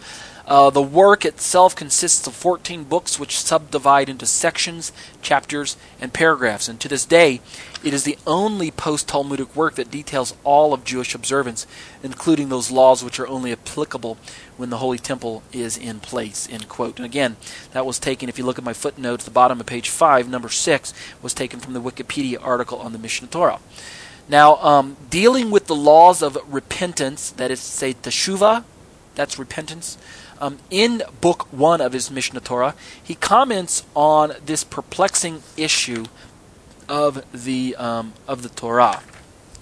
Uh, 0.48 0.70
the 0.70 0.80
work 0.80 1.26
itself 1.26 1.76
consists 1.76 2.26
of 2.26 2.34
14 2.34 2.84
books 2.84 3.18
which 3.18 3.38
subdivide 3.38 4.08
into 4.08 4.24
sections, 4.24 4.92
chapters, 5.20 5.76
and 6.00 6.14
paragraphs. 6.14 6.68
And 6.68 6.80
to 6.80 6.88
this 6.88 7.04
day, 7.04 7.42
it 7.84 7.92
is 7.92 8.04
the 8.04 8.16
only 8.26 8.70
post 8.70 9.06
Talmudic 9.06 9.54
work 9.54 9.74
that 9.74 9.90
details 9.90 10.34
all 10.44 10.72
of 10.72 10.84
Jewish 10.84 11.14
observance, 11.14 11.66
including 12.02 12.48
those 12.48 12.70
laws 12.70 13.04
which 13.04 13.20
are 13.20 13.28
only 13.28 13.52
applicable 13.52 14.16
when 14.56 14.70
the 14.70 14.78
Holy 14.78 14.98
Temple 14.98 15.42
is 15.52 15.76
in 15.76 16.00
place. 16.00 16.48
End 16.50 16.66
quote. 16.66 16.96
And 16.96 17.04
again, 17.04 17.36
that 17.72 17.84
was 17.84 17.98
taken, 17.98 18.30
if 18.30 18.38
you 18.38 18.46
look 18.46 18.58
at 18.58 18.64
my 18.64 18.72
footnotes, 18.72 19.26
the 19.26 19.30
bottom 19.30 19.60
of 19.60 19.66
page 19.66 19.90
5, 19.90 20.30
number 20.30 20.48
6, 20.48 20.94
was 21.20 21.34
taken 21.34 21.60
from 21.60 21.74
the 21.74 21.82
Wikipedia 21.82 22.38
article 22.42 22.78
on 22.78 22.94
the 22.94 22.98
Mishnah 22.98 23.28
Torah. 23.28 23.60
Now, 24.30 24.56
um, 24.56 24.96
dealing 25.10 25.50
with 25.50 25.66
the 25.66 25.74
laws 25.74 26.22
of 26.22 26.38
repentance, 26.50 27.30
that 27.32 27.50
is 27.50 27.60
to 27.60 27.66
say, 27.66 27.92
teshuvah, 27.92 28.64
that's 29.14 29.38
repentance, 29.38 29.98
um, 30.40 30.58
in 30.70 31.02
book 31.20 31.52
one 31.52 31.80
of 31.80 31.92
his 31.92 32.10
Mishnah 32.10 32.40
Torah, 32.40 32.74
he 33.02 33.14
comments 33.14 33.84
on 33.94 34.32
this 34.44 34.64
perplexing 34.64 35.42
issue 35.56 36.06
of 36.88 37.24
the 37.32 37.76
um, 37.76 38.14
of 38.26 38.42
the 38.42 38.48
Torah. 38.48 39.02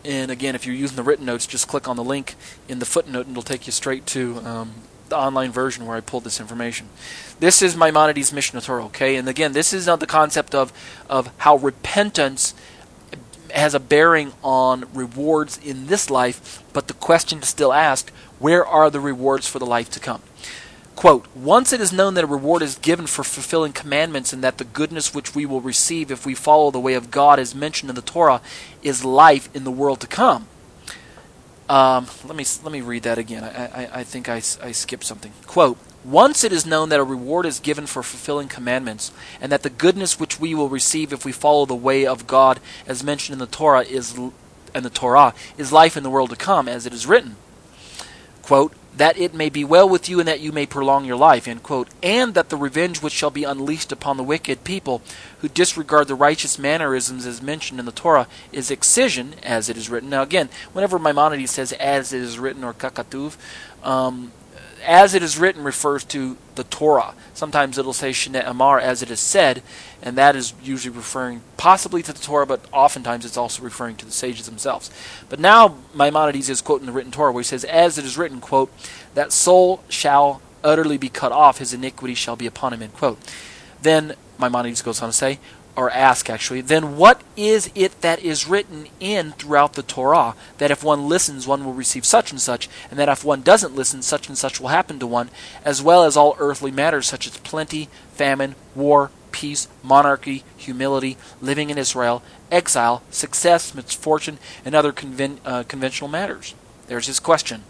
And 0.03 0.29
again, 0.29 0.55
if 0.55 0.65
you're 0.67 0.75
using 0.75 0.95
the 0.95 1.03
written 1.03 1.25
notes, 1.25 1.47
just 1.47 1.67
click 1.67 1.87
on 1.87 1.95
the 1.95 2.03
link 2.03 2.35
in 2.67 2.79
the 2.79 2.85
footnote, 2.85 3.27
and 3.27 3.31
it'll 3.31 3.43
take 3.43 3.67
you 3.67 3.71
straight 3.71 4.05
to 4.07 4.39
um, 4.39 4.73
the 5.09 5.17
online 5.17 5.51
version 5.51 5.85
where 5.85 5.97
I 5.97 6.01
pulled 6.01 6.24
this 6.24 6.39
information. 6.39 6.89
This 7.39 7.62
is 7.62 7.75
Maimonides' 7.75 8.33
Mishnah 8.33 8.62
Torah, 8.62 8.85
okay? 8.85 9.15
And 9.15 9.27
again, 9.27 9.53
this 9.53 9.74
is 9.74 9.85
not 9.85 10.00
the 10.00 10.07
concept 10.07 10.55
of, 10.55 10.74
of 11.09 11.29
how 11.38 11.57
repentance 11.57 12.53
has 13.53 13.74
a 13.74 13.79
bearing 13.79 14.33
on 14.43 14.85
rewards 14.93 15.57
in 15.57 15.88
this 15.88 16.09
life, 16.09 16.63
but 16.74 16.88
the 16.88 16.93
question 16.93 17.39
is 17.39 17.47
still 17.47 17.71
asked 17.71 18.09
where 18.39 18.65
are 18.65 18.89
the 18.89 19.00
rewards 19.00 19.47
for 19.47 19.59
the 19.59 19.65
life 19.65 19.89
to 19.91 20.00
come? 20.00 20.21
Quote, 20.95 21.25
Once 21.35 21.74
it 21.74 21.81
is 21.81 21.91
known 21.91 22.13
that 22.13 22.24
a 22.24 22.27
reward 22.27 22.62
is 22.62 22.77
given 22.77 23.05
for 23.05 23.24
fulfilling 23.24 23.74
commandments, 23.74 24.31
and 24.31 24.43
that 24.43 24.57
the 24.57 24.63
goodness 24.63 25.13
which 25.13 25.35
we 25.35 25.45
will 25.45 25.62
receive 25.62 26.09
if 26.09 26.25
we 26.25 26.33
follow 26.33 26.71
the 26.71 26.79
way 26.79 26.93
of 26.93 27.12
God, 27.12 27.38
as 27.38 27.53
mentioned 27.53 27.89
in 27.89 27.95
the 27.95 28.01
Torah, 28.01 28.41
is 28.81 29.03
life 29.03 29.50
in 29.53 29.65
the 29.65 29.71
world 29.71 30.00
to 30.01 30.07
come. 30.07 30.47
Um, 31.67 32.07
let 32.25 32.36
me 32.36 32.45
let 32.63 32.72
me 32.72 32.81
read 32.81 33.03
that 33.03 33.17
again. 33.17 33.43
I, 33.43 33.65
I, 33.65 33.89
I 34.00 34.03
think 34.03 34.29
I, 34.29 34.36
I 34.36 34.72
skipped 34.72 35.03
something. 35.03 35.31
Quote: 35.48 35.77
Once 36.03 36.43
it 36.43 36.51
is 36.51 36.65
known 36.65 36.89
that 36.89 37.00
a 37.00 37.03
reward 37.03 37.45
is 37.45 37.60
given 37.60 37.88
for 37.88 38.03
fulfilling 38.03 38.48
commandments, 38.48 39.12
and 39.41 39.51
that 39.51 39.63
the 39.63 39.72
goodness 39.72 40.19
which 40.19 40.39
we 40.39 40.53
will 40.53 40.69
receive 40.69 41.12
if 41.12 41.25
we 41.25 41.31
follow 41.31 41.65
the 41.65 41.74
way 41.74 42.05
of 42.05 42.27
God, 42.27 42.60
as 42.86 43.03
mentioned 43.03 43.34
in 43.34 43.39
the 43.39 43.48
Torah, 43.48 43.81
is 43.81 44.15
and 44.75 44.86
the 44.86 44.91
Torah 44.91 45.34
is 45.57 45.72
life 45.72 45.98
in 45.98 46.03
the 46.03 46.10
world 46.10 46.29
to 46.29 46.36
come, 46.36 46.67
as 46.67 46.86
it 46.86 46.93
is 46.93 47.07
written. 47.07 47.36
Quote: 48.43 48.74
that 48.97 49.17
it 49.17 49.33
may 49.33 49.49
be 49.49 49.63
well 49.63 49.87
with 49.87 50.07
you 50.07 50.19
and 50.19 50.27
that 50.27 50.39
you 50.39 50.51
may 50.51 50.65
prolong 50.65 51.05
your 51.05 51.15
life, 51.15 51.47
and 51.47 52.33
that 52.33 52.49
the 52.49 52.57
revenge 52.57 53.01
which 53.01 53.13
shall 53.13 53.29
be 53.29 53.43
unleashed 53.43 53.91
upon 53.91 54.17
the 54.17 54.23
wicked 54.23 54.63
people 54.63 55.01
who 55.39 55.49
disregard 55.49 56.07
the 56.07 56.15
righteous 56.15 56.57
mannerisms 56.57 57.25
as 57.25 57.41
mentioned 57.41 57.79
in 57.79 57.85
the 57.85 57.91
Torah 57.91 58.27
is 58.51 58.71
excision, 58.71 59.35
as 59.43 59.69
it 59.69 59.77
is 59.77 59.89
written. 59.89 60.09
Now 60.09 60.23
again, 60.23 60.49
whenever 60.73 60.97
Maimonides 60.97 61.51
says 61.51 61.73
as 61.73 62.13
it 62.13 62.21
is 62.21 62.39
written 62.39 62.63
or 62.63 62.73
kakatuv, 62.73 63.37
um, 63.83 64.31
as 64.85 65.13
it 65.13 65.23
is 65.23 65.37
written 65.37 65.63
refers 65.63 66.03
to 66.05 66.37
the 66.55 66.63
Torah. 66.63 67.13
Sometimes 67.33 67.77
it'll 67.77 67.93
say 67.93 68.11
Shene 68.11 68.47
Amar 68.47 68.79
as 68.79 69.01
it 69.01 69.11
is 69.11 69.19
said, 69.19 69.61
and 70.01 70.17
that 70.17 70.35
is 70.35 70.53
usually 70.63 70.95
referring 70.95 71.41
possibly 71.57 72.01
to 72.03 72.13
the 72.13 72.19
Torah, 72.19 72.45
but 72.45 72.61
oftentimes 72.71 73.25
it's 73.25 73.37
also 73.37 73.63
referring 73.63 73.95
to 73.97 74.05
the 74.05 74.11
sages 74.11 74.45
themselves. 74.45 74.89
But 75.29 75.39
now 75.39 75.77
Maimonides 75.93 76.49
is 76.49 76.61
quoting 76.61 76.85
the 76.85 76.93
written 76.93 77.11
Torah 77.11 77.31
where 77.31 77.41
he 77.41 77.47
says, 77.47 77.63
As 77.65 77.97
it 77.97 78.05
is 78.05 78.17
written, 78.17 78.39
quote, 78.39 78.71
that 79.13 79.31
soul 79.31 79.83
shall 79.89 80.41
utterly 80.63 80.97
be 80.97 81.09
cut 81.09 81.31
off, 81.31 81.57
his 81.59 81.73
iniquity 81.73 82.15
shall 82.15 82.35
be 82.35 82.47
upon 82.47 82.73
him, 82.73 82.81
end 82.81 82.93
quote. 82.93 83.19
Then 83.81 84.15
Maimonides 84.39 84.81
goes 84.81 85.01
on 85.01 85.09
to 85.09 85.13
say, 85.13 85.39
or 85.75 85.89
ask 85.91 86.29
actually, 86.29 86.62
then 86.62 86.96
what 86.98 87.22
is 87.36 87.70
it 87.75 88.00
that 88.01 88.20
is 88.20 88.48
written 88.48 88.88
in 89.00 89.34
throughout 89.34 89.74
the 89.74 89.84
Torah 89.84 90.36
that 90.58 90.72
if 90.72 90.84
one 90.84 91.10
listens, 91.10 91.46
one 91.46 91.65
will 91.65 91.74
receive 91.74 92.05
such 92.05 92.32
and 92.32 92.39
such, 92.39 92.70
and 92.89 92.98
that 92.98 93.10
if 93.10 93.25
one 93.25 93.41
doesn't 93.41 93.75
listen, 93.75 94.01
such 94.01 94.27
and 94.27 94.38
such 94.38 94.60
will 94.60 94.70
happen 94.70 95.00
to 95.00 95.08
one, 95.08 95.29
as 95.65 95.82
well 95.82 96.03
as 96.03 96.15
all 96.15 96.36
earthly 96.39 96.72
matters 96.72 97.08
such 97.08 97.27
as 97.27 97.38
plenty, 97.38 97.89
famine, 98.13 98.55
war, 98.74 99.12
peace, 99.32 99.67
monarchy, 99.84 100.46
humility, 100.55 101.17
living 101.41 101.70
in 101.70 101.77
Israel, 101.77 102.24
exile, 102.50 103.03
success, 103.12 103.75
misfortune, 103.75 104.38
and 104.63 104.74
other 104.74 104.94
conven- 104.94 105.39
uh, 105.44 105.63
conventional 105.63 106.10
matters? 106.10 106.55
There's 106.88 107.08
his 107.08 107.20
question. 107.20 107.63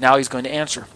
Now 0.00 0.16
he's 0.16 0.28
going 0.28 0.44
to 0.44 0.52
answer. 0.52 0.86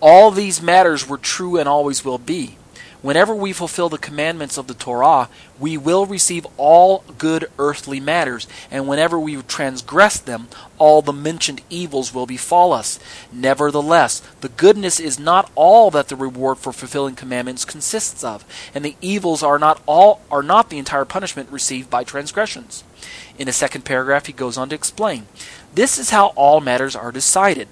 All 0.00 0.32
these 0.32 0.60
matters 0.60 1.08
were 1.08 1.18
true 1.18 1.56
and 1.56 1.68
always 1.68 2.04
will 2.04 2.18
be 2.18 2.56
Whenever 3.02 3.34
we 3.34 3.52
fulfill 3.52 3.88
the 3.88 3.98
commandments 3.98 4.56
of 4.56 4.68
the 4.68 4.74
Torah, 4.74 5.28
we 5.58 5.76
will 5.76 6.06
receive 6.06 6.46
all 6.56 7.02
good 7.18 7.50
earthly 7.58 7.98
matters, 7.98 8.46
and 8.70 8.86
whenever 8.86 9.18
we 9.18 9.36
transgress 9.42 10.18
them, 10.18 10.46
all 10.78 11.02
the 11.02 11.12
mentioned 11.12 11.60
evils 11.68 12.14
will 12.14 12.26
befall 12.26 12.72
us. 12.72 13.00
Nevertheless, 13.32 14.22
the 14.40 14.48
goodness 14.48 15.00
is 15.00 15.18
not 15.18 15.50
all 15.56 15.90
that 15.90 16.08
the 16.08 16.16
reward 16.16 16.58
for 16.58 16.72
fulfilling 16.72 17.16
commandments 17.16 17.64
consists 17.64 18.22
of, 18.22 18.44
and 18.72 18.84
the 18.84 18.96
evils 19.00 19.42
are 19.42 19.58
not 19.58 19.82
all 19.84 20.20
are 20.30 20.42
not 20.42 20.70
the 20.70 20.78
entire 20.78 21.04
punishment 21.04 21.50
received 21.50 21.90
by 21.90 22.04
transgressions. 22.04 22.84
In 23.36 23.48
a 23.48 23.52
second 23.52 23.84
paragraph 23.84 24.26
he 24.26 24.32
goes 24.32 24.56
on 24.56 24.68
to 24.68 24.76
explain, 24.76 25.26
this 25.74 25.98
is 25.98 26.10
how 26.10 26.28
all 26.28 26.60
matters 26.60 26.94
are 26.94 27.10
decided. 27.10 27.66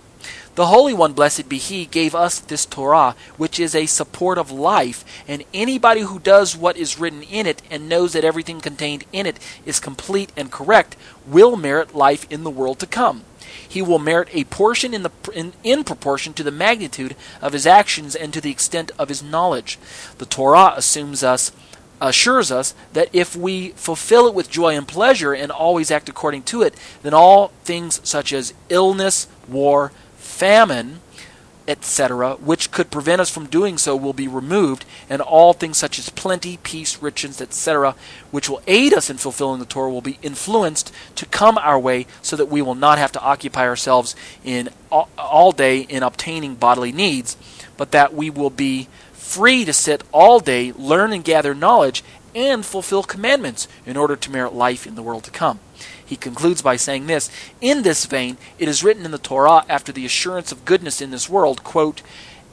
The 0.56 0.66
Holy 0.66 0.92
One, 0.92 1.12
blessed 1.12 1.48
be 1.48 1.58
He, 1.58 1.86
gave 1.86 2.14
us 2.14 2.40
this 2.40 2.66
Torah, 2.66 3.14
which 3.36 3.60
is 3.60 3.74
a 3.74 3.86
support 3.86 4.36
of 4.36 4.50
life, 4.50 5.04
and 5.28 5.44
anybody 5.54 6.00
who 6.00 6.18
does 6.18 6.56
what 6.56 6.76
is 6.76 6.98
written 6.98 7.22
in 7.22 7.46
it 7.46 7.62
and 7.70 7.88
knows 7.88 8.12
that 8.14 8.24
everything 8.24 8.60
contained 8.60 9.04
in 9.12 9.26
it 9.26 9.38
is 9.64 9.78
complete 9.78 10.32
and 10.36 10.50
correct 10.50 10.96
will 11.26 11.56
merit 11.56 11.94
life 11.94 12.26
in 12.30 12.42
the 12.42 12.50
world 12.50 12.80
to 12.80 12.86
come. 12.86 13.22
He 13.66 13.80
will 13.80 14.00
merit 14.00 14.28
a 14.32 14.44
portion 14.44 14.92
in, 14.92 15.04
the, 15.04 15.10
in, 15.32 15.52
in 15.62 15.84
proportion 15.84 16.34
to 16.34 16.42
the 16.42 16.50
magnitude 16.50 17.14
of 17.40 17.52
his 17.52 17.66
actions 17.66 18.16
and 18.16 18.32
to 18.32 18.40
the 18.40 18.50
extent 18.50 18.90
of 18.98 19.08
his 19.08 19.22
knowledge. 19.22 19.78
The 20.18 20.26
Torah 20.26 20.74
assumes 20.76 21.22
us 21.22 21.52
assures 22.00 22.50
us 22.50 22.74
that 22.94 23.10
if 23.12 23.36
we 23.36 23.68
fulfill 23.70 24.26
it 24.26 24.34
with 24.34 24.50
joy 24.50 24.74
and 24.74 24.88
pleasure 24.88 25.34
and 25.34 25.52
always 25.52 25.90
act 25.90 26.08
according 26.08 26.42
to 26.42 26.62
it, 26.62 26.74
then 27.02 27.12
all 27.12 27.48
things 27.62 28.00
such 28.02 28.32
as 28.32 28.54
illness, 28.70 29.28
war, 29.46 29.92
famine, 30.40 31.00
etc., 31.68 32.34
which 32.36 32.70
could 32.70 32.90
prevent 32.90 33.20
us 33.20 33.28
from 33.28 33.46
doing 33.46 33.76
so, 33.76 33.94
will 33.94 34.14
be 34.14 34.26
removed, 34.26 34.86
and 35.10 35.20
all 35.20 35.52
things 35.52 35.76
such 35.76 35.98
as 35.98 36.08
plenty, 36.08 36.56
peace, 36.62 37.02
riches, 37.02 37.42
etc., 37.42 37.94
which 38.30 38.48
will 38.48 38.62
aid 38.66 38.94
us 38.94 39.10
in 39.10 39.18
fulfilling 39.18 39.60
the 39.60 39.66
Torah, 39.66 39.90
will 39.90 40.00
be 40.00 40.18
influenced 40.22 40.94
to 41.14 41.26
come 41.26 41.58
our 41.58 41.78
way 41.78 42.06
so 42.22 42.36
that 42.36 42.48
we 42.48 42.62
will 42.62 42.74
not 42.74 42.96
have 42.96 43.12
to 43.12 43.20
occupy 43.20 43.68
ourselves 43.68 44.16
in 44.42 44.70
all, 44.90 45.10
all 45.18 45.52
day 45.52 45.80
in 45.80 46.02
obtaining 46.02 46.54
bodily 46.54 46.90
needs, 46.90 47.36
but 47.76 47.90
that 47.90 48.14
we 48.14 48.30
will 48.30 48.48
be 48.48 48.88
free 49.12 49.66
to 49.66 49.74
sit 49.74 50.02
all 50.10 50.40
day, 50.40 50.72
learn 50.72 51.12
and 51.12 51.22
gather 51.22 51.54
knowledge, 51.54 52.02
and 52.34 52.64
fulfill 52.64 53.02
commandments 53.02 53.68
in 53.86 53.96
order 53.96 54.16
to 54.16 54.30
merit 54.30 54.54
life 54.54 54.86
in 54.86 54.94
the 54.94 55.02
world 55.02 55.24
to 55.24 55.30
come. 55.30 55.60
He 56.04 56.16
concludes 56.16 56.62
by 56.62 56.76
saying 56.76 57.06
this 57.06 57.30
In 57.60 57.82
this 57.82 58.06
vein, 58.06 58.36
it 58.58 58.68
is 58.68 58.84
written 58.84 59.04
in 59.04 59.10
the 59.10 59.18
Torah 59.18 59.64
after 59.68 59.92
the 59.92 60.06
assurance 60.06 60.52
of 60.52 60.64
goodness 60.64 61.00
in 61.00 61.10
this 61.10 61.28
world, 61.28 61.64
quote, 61.64 62.02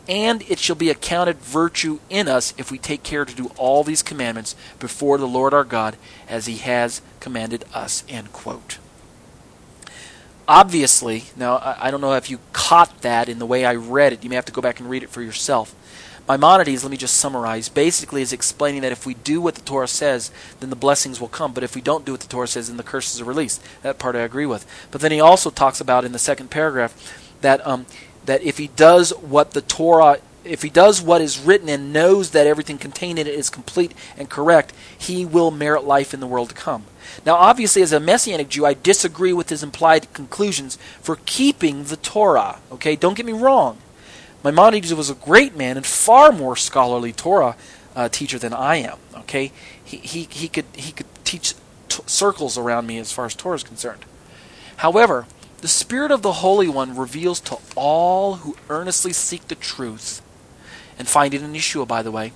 and 0.08 0.44
it 0.50 0.60
shall 0.60 0.76
be 0.76 0.90
accounted 0.90 1.38
virtue 1.38 2.00
in 2.10 2.28
us 2.28 2.54
if 2.58 2.72
we 2.72 2.78
take 2.78 3.04
care 3.04 3.26
to 3.26 3.36
do 3.36 3.52
all 3.58 3.84
these 3.84 4.02
commandments 4.02 4.56
before 4.80 5.18
the 5.18 5.28
Lord 5.28 5.54
our 5.54 5.66
God 5.66 5.98
as 6.30 6.46
he 6.46 6.58
has 6.58 7.02
commanded 7.20 7.66
us. 7.74 8.04
End 8.08 8.32
quote. 8.32 8.78
Obviously, 10.48 11.26
now 11.36 11.76
I 11.78 11.92
don't 11.92 12.00
know 12.00 12.14
if 12.14 12.30
you 12.30 12.40
caught 12.54 13.02
that 13.02 13.28
in 13.28 13.38
the 13.38 13.46
way 13.46 13.66
I 13.66 13.76
read 13.76 14.14
it. 14.14 14.24
You 14.24 14.30
may 14.30 14.38
have 14.38 14.46
to 14.46 14.54
go 14.54 14.62
back 14.62 14.80
and 14.80 14.90
read 14.90 15.04
it 15.04 15.10
for 15.10 15.22
yourself. 15.22 15.76
Maimonides, 16.28 16.84
let 16.84 16.92
me 16.92 16.98
just 16.98 17.18
summarize, 17.18 17.70
basically 17.70 18.22
is 18.22 18.34
explaining 18.34 18.82
that 18.82 18.92
if 18.92 19.06
we 19.06 19.14
do 19.14 19.40
what 19.40 19.56
the 19.56 19.62
Torah 19.62 19.88
says, 19.88 20.32
then 20.60 20.70
the 20.70 20.76
blessings 20.76 21.22
will 21.22 21.28
come. 21.30 21.54
But 21.54 21.64
if 21.64 21.74
we 21.76 21.82
don't 21.82 22.06
do 22.06 22.12
what 22.12 22.22
the 22.22 22.28
Torah 22.28 22.48
says, 22.48 22.68
then 22.68 22.78
the 22.78 22.84
curses 22.84 23.22
are 23.22 23.26
released. 23.26 23.64
That 23.82 24.00
part 24.00 24.16
I 24.16 24.20
agree 24.20 24.46
with. 24.46 24.66
But 24.92 25.02
then 25.02 25.12
he 25.12 25.22
also 25.22 25.50
talks 25.50 25.80
about 25.80 26.04
in 26.04 26.12
the 26.12 26.20
second 26.20 26.50
paragraph 26.50 27.24
that 27.42 27.66
um, 27.66 27.86
that 28.26 28.44
if 28.44 28.58
he 28.58 28.68
does 28.68 29.12
what 29.12 29.52
the 29.52 29.62
Torah 29.62 30.20
if 30.44 30.62
he 30.62 30.70
does 30.70 31.02
what 31.02 31.22
is 31.22 31.40
written 31.40 31.70
and 31.70 31.92
knows 31.92 32.32
that 32.32 32.48
everything 32.48 32.78
contained 32.78 33.20
in 33.20 33.28
it 33.28 33.34
is 33.34 33.50
complete 33.50 33.94
and 34.18 34.30
correct, 34.30 34.74
he 34.98 35.26
will 35.26 35.52
merit 35.52 35.84
life 35.84 36.14
in 36.14 36.20
the 36.20 36.28
world 36.28 36.50
to 36.50 36.56
come. 36.56 36.86
Now, 37.26 37.36
obviously, 37.36 37.82
as 37.82 37.92
a 37.92 38.00
Messianic 38.00 38.50
Jew, 38.50 38.66
I 38.66 38.74
disagree 38.74 39.34
with 39.34 39.50
his 39.50 39.64
implied 39.64 40.12
conclusions 40.14 40.78
for 41.02 41.18
keeping 41.26 41.86
the 41.86 41.98
Torah. 41.98 42.60
Okay, 42.72 42.96
don't 42.96 43.18
get 43.18 43.26
me 43.26 43.34
wrong. 43.34 43.78
Maimonides 44.44 44.94
was 44.94 45.10
a 45.10 45.16
great 45.16 45.56
man 45.56 45.78
and 45.78 45.86
far 45.86 46.32
more 46.32 46.56
scholarly 46.56 47.12
Torah 47.12 47.56
uh, 47.96 48.10
teacher 48.10 48.38
than 48.38 48.54
I 48.54 48.78
am. 48.78 48.98
Okay, 49.16 49.52
he 49.84 49.98
he 49.98 50.28
he 50.30 50.48
could 50.48 50.66
he 50.74 50.92
could 50.92 51.08
teach 51.24 51.56
t- 51.90 52.04
circles 52.06 52.58
around 52.58 52.88
me 52.88 52.98
as 53.00 53.12
far 53.12 53.26
as 53.26 53.36
Torah 53.36 53.56
is 53.56 53.64
concerned. 53.64 54.06
However, 54.78 55.26
the 55.62 55.68
Spirit 55.68 56.12
of 56.12 56.22
the 56.22 56.34
Holy 56.34 56.68
One 56.68 56.96
reveals 56.96 57.40
to 57.42 57.58
all 57.76 58.36
who 58.36 58.56
earnestly 58.70 59.12
seek 59.14 59.48
the 59.48 59.56
truth 59.56 60.22
and 61.00 61.08
find 61.08 61.34
it 61.34 61.42
in 61.42 61.54
Yeshua, 61.54 61.88
by 61.88 62.04
the 62.04 62.12
way, 62.12 62.32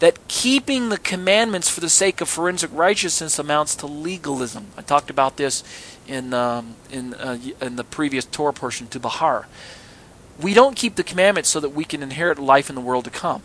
that 0.00 0.26
keeping 0.26 0.88
the 0.88 0.98
commandments 0.98 1.68
for 1.68 1.80
the 1.80 1.88
sake 1.88 2.20
of 2.20 2.28
forensic 2.28 2.70
righteousness 2.72 3.38
amounts 3.38 3.76
to 3.76 3.86
legalism. 3.86 4.66
I 4.76 4.82
talked 4.82 5.10
about 5.10 5.36
this 5.36 5.62
in 6.08 6.34
um, 6.34 6.74
in 6.90 7.14
uh, 7.14 7.38
in 7.60 7.76
the 7.76 7.84
previous 7.84 8.24
Torah 8.24 8.52
portion 8.52 8.88
to 8.88 8.98
Bahar 8.98 9.46
we 10.40 10.54
don't 10.54 10.76
keep 10.76 10.96
the 10.96 11.04
commandments 11.04 11.48
so 11.48 11.60
that 11.60 11.70
we 11.70 11.84
can 11.84 12.02
inherit 12.02 12.38
life 12.38 12.68
in 12.68 12.74
the 12.74 12.80
world 12.80 13.04
to 13.04 13.10
come. 13.10 13.42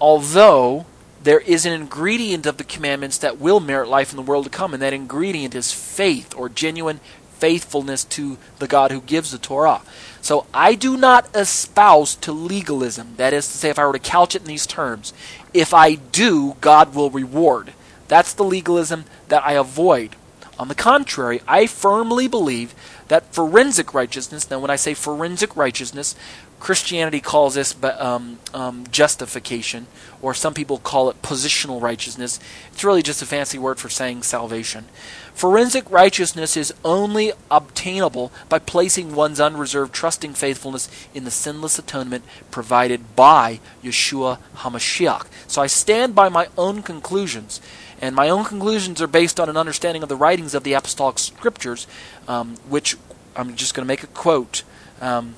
Although 0.00 0.86
there 1.22 1.40
is 1.40 1.64
an 1.64 1.72
ingredient 1.72 2.46
of 2.46 2.56
the 2.56 2.64
commandments 2.64 3.18
that 3.18 3.38
will 3.38 3.60
merit 3.60 3.88
life 3.88 4.10
in 4.10 4.16
the 4.16 4.22
world 4.22 4.44
to 4.44 4.50
come, 4.50 4.74
and 4.74 4.82
that 4.82 4.92
ingredient 4.92 5.54
is 5.54 5.72
faith 5.72 6.34
or 6.36 6.48
genuine 6.48 7.00
faithfulness 7.38 8.04
to 8.04 8.38
the 8.58 8.68
God 8.68 8.92
who 8.92 9.00
gives 9.00 9.32
the 9.32 9.38
Torah. 9.38 9.82
So 10.20 10.46
I 10.54 10.74
do 10.74 10.96
not 10.96 11.34
espouse 11.34 12.14
to 12.16 12.32
legalism. 12.32 13.14
That 13.16 13.32
is 13.32 13.50
to 13.50 13.58
say, 13.58 13.70
if 13.70 13.78
I 13.78 13.86
were 13.86 13.92
to 13.92 13.98
couch 13.98 14.36
it 14.36 14.42
in 14.42 14.48
these 14.48 14.66
terms, 14.66 15.12
if 15.52 15.74
I 15.74 15.96
do, 15.96 16.56
God 16.60 16.94
will 16.94 17.10
reward. 17.10 17.72
That's 18.08 18.32
the 18.32 18.44
legalism 18.44 19.06
that 19.28 19.44
I 19.44 19.54
avoid. 19.54 20.16
On 20.58 20.68
the 20.68 20.74
contrary, 20.76 21.40
I 21.48 21.66
firmly 21.66 22.28
believe 22.28 22.74
that 23.12 23.34
forensic 23.34 23.92
righteousness, 23.92 24.50
now 24.50 24.58
when 24.58 24.70
I 24.70 24.76
say 24.76 24.94
forensic 24.94 25.54
righteousness, 25.54 26.16
Christianity 26.60 27.20
calls 27.20 27.56
this 27.56 27.76
um, 27.84 28.38
um, 28.54 28.86
justification, 28.90 29.86
or 30.22 30.32
some 30.32 30.54
people 30.54 30.78
call 30.78 31.10
it 31.10 31.20
positional 31.20 31.82
righteousness. 31.82 32.40
It's 32.72 32.82
really 32.82 33.02
just 33.02 33.20
a 33.20 33.26
fancy 33.26 33.58
word 33.58 33.78
for 33.78 33.90
saying 33.90 34.22
salvation. 34.22 34.86
Forensic 35.34 35.90
righteousness 35.90 36.56
is 36.56 36.72
only 36.86 37.32
obtainable 37.50 38.32
by 38.48 38.58
placing 38.58 39.14
one's 39.14 39.40
unreserved 39.40 39.92
trusting 39.92 40.32
faithfulness 40.32 40.88
in 41.12 41.24
the 41.24 41.30
sinless 41.30 41.78
atonement 41.78 42.24
provided 42.50 43.14
by 43.14 43.60
Yeshua 43.84 44.38
HaMashiach. 44.56 45.26
So 45.48 45.60
I 45.60 45.66
stand 45.66 46.14
by 46.14 46.30
my 46.30 46.48
own 46.56 46.82
conclusions. 46.82 47.60
And 48.02 48.16
my 48.16 48.28
own 48.28 48.44
conclusions 48.44 49.00
are 49.00 49.06
based 49.06 49.38
on 49.38 49.48
an 49.48 49.56
understanding 49.56 50.02
of 50.02 50.08
the 50.08 50.16
writings 50.16 50.54
of 50.54 50.64
the 50.64 50.72
apostolic 50.72 51.20
scriptures, 51.20 51.86
um, 52.26 52.56
which 52.68 52.96
I'm 53.36 53.54
just 53.54 53.74
going 53.74 53.84
to 53.84 53.88
make 53.88 54.02
a 54.02 54.08
quote. 54.08 54.64
Um, 55.00 55.36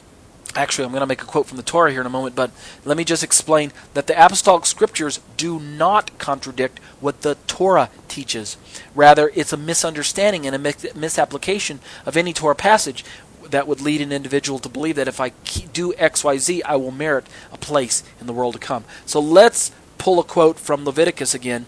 actually, 0.57 0.87
I'm 0.87 0.91
going 0.91 1.03
to 1.03 1.07
make 1.07 1.21
a 1.21 1.27
quote 1.27 1.47
from 1.47 1.59
the 1.59 1.63
Torah 1.63 1.93
here 1.93 2.01
in 2.01 2.07
a 2.07 2.11
moment, 2.11 2.35
but 2.35 2.51
let 2.87 2.97
me 2.97 3.05
just 3.05 3.23
explain 3.23 3.71
that 3.93 4.07
the 4.07 4.15
apostolic 4.15 4.65
scriptures 4.65 5.21
do 5.37 5.61
not 5.61 6.19
contradict 6.19 6.79
what 7.01 7.21
the 7.21 7.37
Torah 7.47 7.91
teaches. 8.09 8.57
Rather, 8.95 9.31
it's 9.35 9.53
a 9.53 9.59
misunderstanding 9.59 10.47
and 10.47 10.57
a 10.57 10.75
misapplication 10.97 11.81
of 12.07 12.17
any 12.17 12.33
Torah 12.33 12.55
passage 12.55 13.05
that 13.51 13.69
would 13.69 13.83
lead 13.83 14.01
an 14.01 14.11
individual 14.11 14.59
to 14.59 14.71
believe 14.71 14.97
that 14.97 15.07
if 15.07 15.21
I 15.21 15.33
do 15.75 15.93
X, 15.99 16.25
Y, 16.25 16.39
Z, 16.39 16.63
I 16.63 16.77
will 16.77 16.91
merit 16.91 17.27
a 17.53 17.59
place 17.59 18.03
in 18.23 18.27
the 18.27 18.33
world 18.33 18.55
to 18.55 18.59
come. 18.59 18.85
So 19.05 19.21
let's 19.21 19.71
pull 19.99 20.19
a 20.19 20.25
quote 20.25 20.59
from 20.59 20.85
Leviticus 20.85 21.35
again 21.35 21.67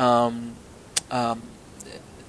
um, 0.00 0.54
um, 1.10 1.42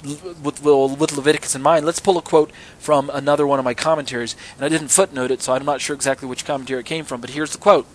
with, 0.04 0.64
with 0.64 1.12
Leviticus 1.16 1.56
in 1.56 1.62
mind, 1.62 1.86
let's 1.86 2.00
pull 2.00 2.18
a 2.18 2.22
quote 2.22 2.52
from 2.80 3.10
another 3.12 3.46
one 3.46 3.60
of 3.60 3.66
my 3.66 3.74
commentaries. 3.74 4.36
And 4.56 4.66
I 4.66 4.70
didn't 4.70 4.90
footnote 4.90 5.32
it, 5.32 5.42
so 5.42 5.54
I'm 5.54 5.66
not 5.66 5.80
sure 5.80 5.96
exactly 5.96 6.28
which 6.28 6.44
commentary 6.44 6.82
it 6.82 6.86
came 6.86 7.06
from, 7.06 7.22
but 7.22 7.32
here's 7.32 7.52
the 7.52 7.58
quote 7.58 7.88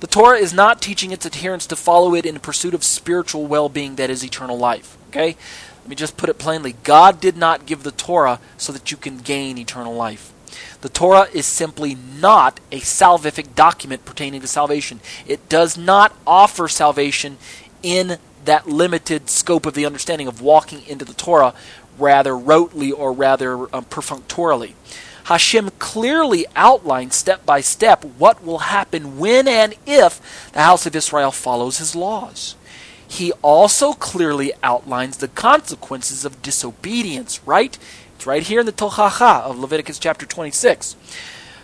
The 0.00 0.06
Torah 0.06 0.38
is 0.38 0.54
not 0.54 0.80
teaching 0.80 1.10
its 1.10 1.26
adherents 1.26 1.66
to 1.66 1.76
follow 1.76 2.14
it 2.14 2.24
in 2.24 2.38
pursuit 2.40 2.74
of 2.74 2.84
spiritual 2.84 3.46
well 3.46 3.68
being 3.68 3.96
that 3.96 4.10
is 4.10 4.24
eternal 4.24 4.56
life. 4.56 4.96
Okay? 5.08 5.36
Let 5.80 5.88
me 5.88 5.96
just 5.96 6.16
put 6.16 6.30
it 6.30 6.38
plainly 6.38 6.74
God 6.84 7.20
did 7.20 7.36
not 7.36 7.66
give 7.66 7.82
the 7.82 7.90
Torah 7.90 8.40
so 8.56 8.72
that 8.72 8.90
you 8.90 8.96
can 8.96 9.18
gain 9.18 9.58
eternal 9.58 9.94
life. 9.94 10.32
The 10.80 10.88
Torah 10.88 11.28
is 11.32 11.44
simply 11.44 11.96
not 12.20 12.60
a 12.70 12.80
salvific 12.80 13.54
document 13.54 14.04
pertaining 14.04 14.40
to 14.40 14.46
salvation. 14.46 15.00
It 15.26 15.48
does 15.48 15.76
not 15.76 16.14
offer 16.26 16.68
salvation 16.68 17.36
in 17.82 18.18
that 18.44 18.68
limited 18.68 19.28
scope 19.30 19.66
of 19.66 19.74
the 19.74 19.86
understanding 19.86 20.28
of 20.28 20.40
walking 20.40 20.86
into 20.86 21.04
the 21.04 21.14
Torah 21.14 21.54
rather 21.98 22.32
rotely 22.32 22.92
or 22.96 23.12
rather 23.12 23.74
um, 23.74 23.84
perfunctorily. 23.84 24.74
Hashem 25.24 25.70
clearly 25.78 26.46
outlines 26.56 27.14
step 27.14 27.44
by 27.44 27.60
step 27.60 28.02
what 28.04 28.42
will 28.42 28.58
happen 28.58 29.18
when 29.18 29.46
and 29.46 29.74
if 29.84 30.50
the 30.52 30.62
house 30.62 30.86
of 30.86 30.96
Israel 30.96 31.30
follows 31.30 31.78
his 31.78 31.94
laws. 31.94 32.54
He 33.06 33.32
also 33.42 33.92
clearly 33.92 34.52
outlines 34.62 35.18
the 35.18 35.28
consequences 35.28 36.24
of 36.24 36.42
disobedience, 36.42 37.40
right? 37.46 37.78
It's 38.16 38.26
right 38.26 38.42
here 38.42 38.60
in 38.60 38.66
the 38.66 38.72
Tochacha 38.72 39.42
of 39.42 39.58
Leviticus 39.58 39.98
chapter 39.98 40.26
26. 40.26 40.96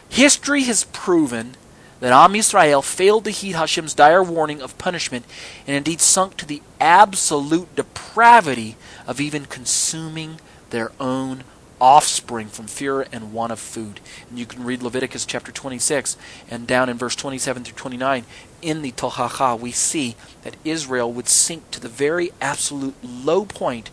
History 0.08 0.64
has 0.64 0.84
proven 0.84 1.56
that 2.05 2.12
Am 2.12 2.35
Yisrael 2.35 2.85
failed 2.85 3.25
to 3.25 3.31
heed 3.31 3.55
Hashem's 3.55 3.95
dire 3.95 4.23
warning 4.23 4.61
of 4.61 4.77
punishment 4.77 5.25
and 5.67 5.75
indeed 5.75 6.03
sunk 6.03 6.37
to 6.37 6.45
the 6.45 6.61
absolute 6.79 7.75
depravity 7.75 8.77
of 9.07 9.23
even 9.23 9.47
consuming 9.47 10.38
their 10.69 10.93
own 11.01 11.45
offspring 11.81 12.49
from 12.49 12.67
fear 12.67 13.07
and 13.11 13.33
want 13.33 13.53
of 13.53 13.59
food. 13.59 14.01
And 14.29 14.38
you 14.38 14.45
can 14.45 14.64
read 14.64 14.83
Leviticus 14.83 15.25
chapter 15.25 15.51
26 15.51 16.19
and 16.51 16.67
down 16.67 16.90
in 16.90 16.99
verse 16.99 17.17
27 17.17 17.64
through 17.64 17.75
29 17.75 18.27
in 18.61 18.83
the 18.83 18.93
Tochacha 18.93 19.59
we 19.59 19.73
see 19.73 20.14
that 20.43 20.57
Israel 20.62 21.11
would 21.11 21.29
sink 21.29 21.71
to 21.71 21.81
the 21.81 21.88
very 21.88 22.33
absolute 22.38 22.97
low 23.03 23.47
point 23.47 23.88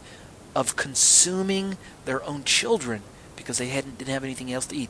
of 0.54 0.76
consuming 0.76 1.78
their 2.04 2.22
own 2.26 2.44
children 2.44 3.04
because 3.38 3.58
they 3.58 3.70
hadn't 3.70 3.98
didn't 3.98 4.14
have 4.14 4.26
anything 4.26 4.52
else 4.52 4.66
to 4.66 4.76
eat. 4.76 4.90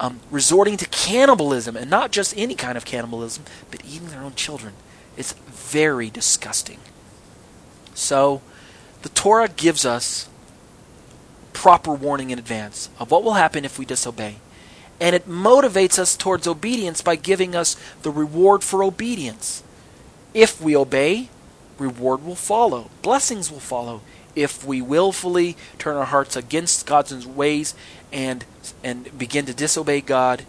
Um, 0.00 0.20
resorting 0.30 0.76
to 0.76 0.86
cannibalism, 0.86 1.76
and 1.76 1.90
not 1.90 2.12
just 2.12 2.36
any 2.36 2.54
kind 2.54 2.76
of 2.76 2.84
cannibalism, 2.84 3.44
but 3.70 3.82
eating 3.84 4.08
their 4.08 4.22
own 4.22 4.34
children. 4.34 4.74
It's 5.16 5.32
very 5.32 6.08
disgusting. 6.08 6.78
So, 7.94 8.40
the 9.02 9.08
Torah 9.08 9.48
gives 9.48 9.84
us 9.84 10.28
proper 11.52 11.92
warning 11.92 12.30
in 12.30 12.38
advance 12.38 12.88
of 13.00 13.10
what 13.10 13.24
will 13.24 13.32
happen 13.32 13.64
if 13.64 13.80
we 13.80 13.84
disobey. 13.84 14.36
And 15.00 15.16
it 15.16 15.28
motivates 15.28 15.98
us 15.98 16.16
towards 16.16 16.46
obedience 16.46 17.02
by 17.02 17.16
giving 17.16 17.56
us 17.56 17.76
the 18.02 18.12
reward 18.12 18.62
for 18.62 18.84
obedience. 18.84 19.64
If 20.34 20.60
we 20.60 20.76
obey, 20.76 21.28
reward 21.76 22.24
will 22.24 22.36
follow, 22.36 22.90
blessings 23.02 23.50
will 23.50 23.60
follow. 23.60 24.02
If 24.38 24.64
we 24.64 24.80
willfully 24.80 25.56
turn 25.78 25.96
our 25.96 26.04
hearts 26.04 26.36
against 26.36 26.86
God's 26.86 27.26
ways 27.26 27.74
and 28.12 28.44
and 28.84 29.18
begin 29.18 29.46
to 29.46 29.54
disobey 29.54 30.00
God, 30.00 30.44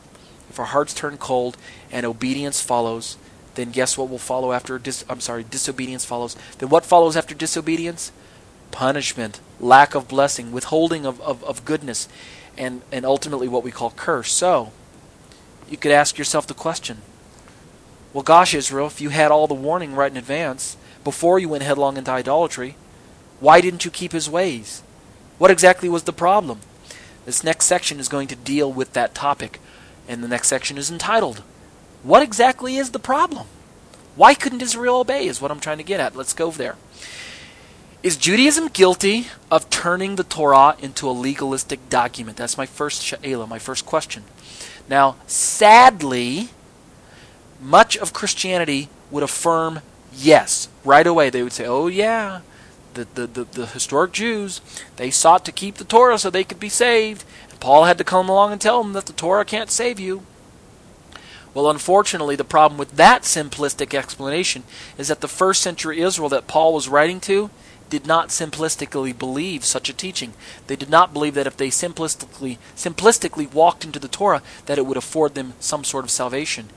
if 0.50 0.60
our 0.60 0.66
hearts 0.66 0.94
turn 0.94 1.18
cold 1.18 1.58
and 1.92 2.06
obedience 2.06 2.62
follows, 2.62 3.18
then 3.56 3.72
guess 3.72 3.98
what 3.98 4.10
will 4.10 4.20
follow 4.20 4.52
after 4.52 4.78
dis- 4.78 5.06
I'm 5.10 5.20
sorry, 5.20 5.44
disobedience 5.44 6.06
follows. 6.06 6.36
Then 6.60 6.70
what 6.70 6.86
follows 6.86 7.18
after 7.18 7.34
disobedience? 7.34 8.12
Punishment, 8.72 9.40
lack 9.60 9.96
of 9.96 10.08
blessing, 10.08 10.52
withholding 10.52 11.06
of, 11.06 11.20
of, 11.22 11.44
of 11.44 11.66
goodness, 11.66 12.08
and, 12.58 12.84
and 12.92 13.06
ultimately 13.06 13.48
what 13.48 13.64
we 13.64 13.72
call 13.72 13.90
curse. 13.92 14.32
So, 14.32 14.72
you 15.68 15.78
could 15.78 15.92
ask 15.92 16.18
yourself 16.20 16.46
the 16.46 16.54
question 16.54 17.02
well, 18.14 18.24
gosh, 18.24 18.54
Israel, 18.56 18.88
if 18.88 19.02
you 19.02 19.10
had 19.10 19.32
all 19.32 19.48
the 19.48 19.54
warning 19.54 19.94
right 19.96 20.12
in 20.12 20.18
advance, 20.18 20.78
before 21.04 21.38
you 21.38 21.48
went 21.50 21.64
headlong 21.64 21.96
into 21.96 22.12
idolatry, 22.12 22.76
why 23.40 23.62
didn't 23.62 23.86
you 23.86 23.92
keep 23.92 24.12
his 24.12 24.30
ways? 24.30 24.84
What 25.38 25.52
exactly 25.52 25.90
was 25.90 26.04
the 26.04 26.14
problem? 26.14 26.60
This 27.26 27.44
next 27.44 27.66
section 27.66 28.00
is 28.00 28.08
going 28.08 28.28
to 28.28 28.36
deal 28.36 28.72
with 28.72 28.94
that 28.94 29.16
topic, 29.16 29.60
and 30.08 30.24
the 30.24 30.28
next 30.28 30.48
section 30.48 30.78
is 30.78 30.92
entitled, 30.92 31.44
What 32.04 32.24
exactly 32.24 32.78
is 32.78 32.92
the 32.92 33.00
problem? 33.00 33.48
Why 34.16 34.34
couldn't 34.34 34.62
Israel 34.62 34.98
obey, 34.98 35.28
is 35.28 35.42
what 35.42 35.52
I'm 35.52 35.60
trying 35.60 35.78
to 35.78 35.84
get 35.84 36.00
at. 36.00 36.16
Let's 36.16 36.34
go 36.34 36.52
there. 36.52 36.76
Is 38.02 38.18
Judaism 38.18 38.70
guilty 38.70 39.28
of 39.52 39.70
turning 39.70 40.16
the 40.16 40.24
Torah 40.24 40.76
into 40.80 41.10
a 41.10 41.12
legalistic 41.12 41.90
document? 41.90 42.38
That's 42.38 42.58
my 42.58 42.66
first 42.66 43.02
sha'ela, 43.02 43.48
my 43.48 43.60
first 43.60 43.86
question. 43.86 44.24
Now, 44.90 45.18
sadly, 45.28 46.50
much 47.62 47.98
of 47.98 48.14
Christianity 48.14 48.90
would 49.12 49.24
affirm 49.24 49.82
yes. 50.14 50.70
Right 50.86 51.06
away, 51.06 51.30
they 51.30 51.44
would 51.44 51.54
say, 51.54 51.66
oh, 51.66 51.88
yeah, 51.88 52.40
the, 52.94 53.08
the, 53.16 53.28
the, 53.28 53.44
the, 53.44 53.66
historic 53.68 54.12
Jews, 54.12 54.62
they 54.96 55.12
sought 55.12 55.46
to 55.46 55.52
keep 55.52 55.76
the 55.76 55.84
Torah 55.84 56.18
so 56.18 56.30
they 56.30 56.44
could 56.44 56.60
be 56.60 56.70
saved. 56.70 57.24
And 57.50 57.60
Paul 57.60 57.86
had 57.86 57.98
to 57.98 58.04
come 58.04 58.30
along 58.30 58.52
and 58.52 58.62
tell 58.62 58.84
them 58.84 58.94
that 58.94 59.06
the 59.06 59.14
Torah 59.14 59.46
can't 59.46 59.72
save 59.72 60.00
you. 60.00 60.24
Well, 61.54 61.70
unfortunately, 61.70 62.36
the 62.36 62.44
problem 62.44 62.78
with 62.78 62.92
that 62.94 63.24
simplistic 63.24 63.94
explanation 63.94 64.64
is 64.98 65.08
that 65.08 65.22
the 65.22 65.28
first 65.28 65.62
century 65.62 66.00
Israel 66.00 66.30
that 66.30 66.48
Paul 66.48 66.74
was 66.74 66.88
writing 66.88 67.20
to 67.22 67.50
did 67.90 68.06
not 68.06 68.30
simplistically 68.30 69.18
believe 69.18 69.66
such 69.66 69.90
a 69.90 69.94
teaching. 69.94 70.34
They 70.68 70.76
did 70.76 70.90
not 70.90 71.12
believe 71.12 71.34
that 71.34 71.48
if 71.48 71.58
they 71.58 71.70
simplistically 71.70 72.60
simplistically 72.76 73.52
walked 73.52 73.84
into 73.84 74.00
the 74.00 74.08
Torah 74.08 74.44
that 74.68 74.78
it 74.78 74.86
would 74.86 74.98
afford 74.98 75.34
them 75.34 75.54
some 75.60 75.84
sort 75.84 76.06
of 76.06 76.12
salvation. 76.12 76.70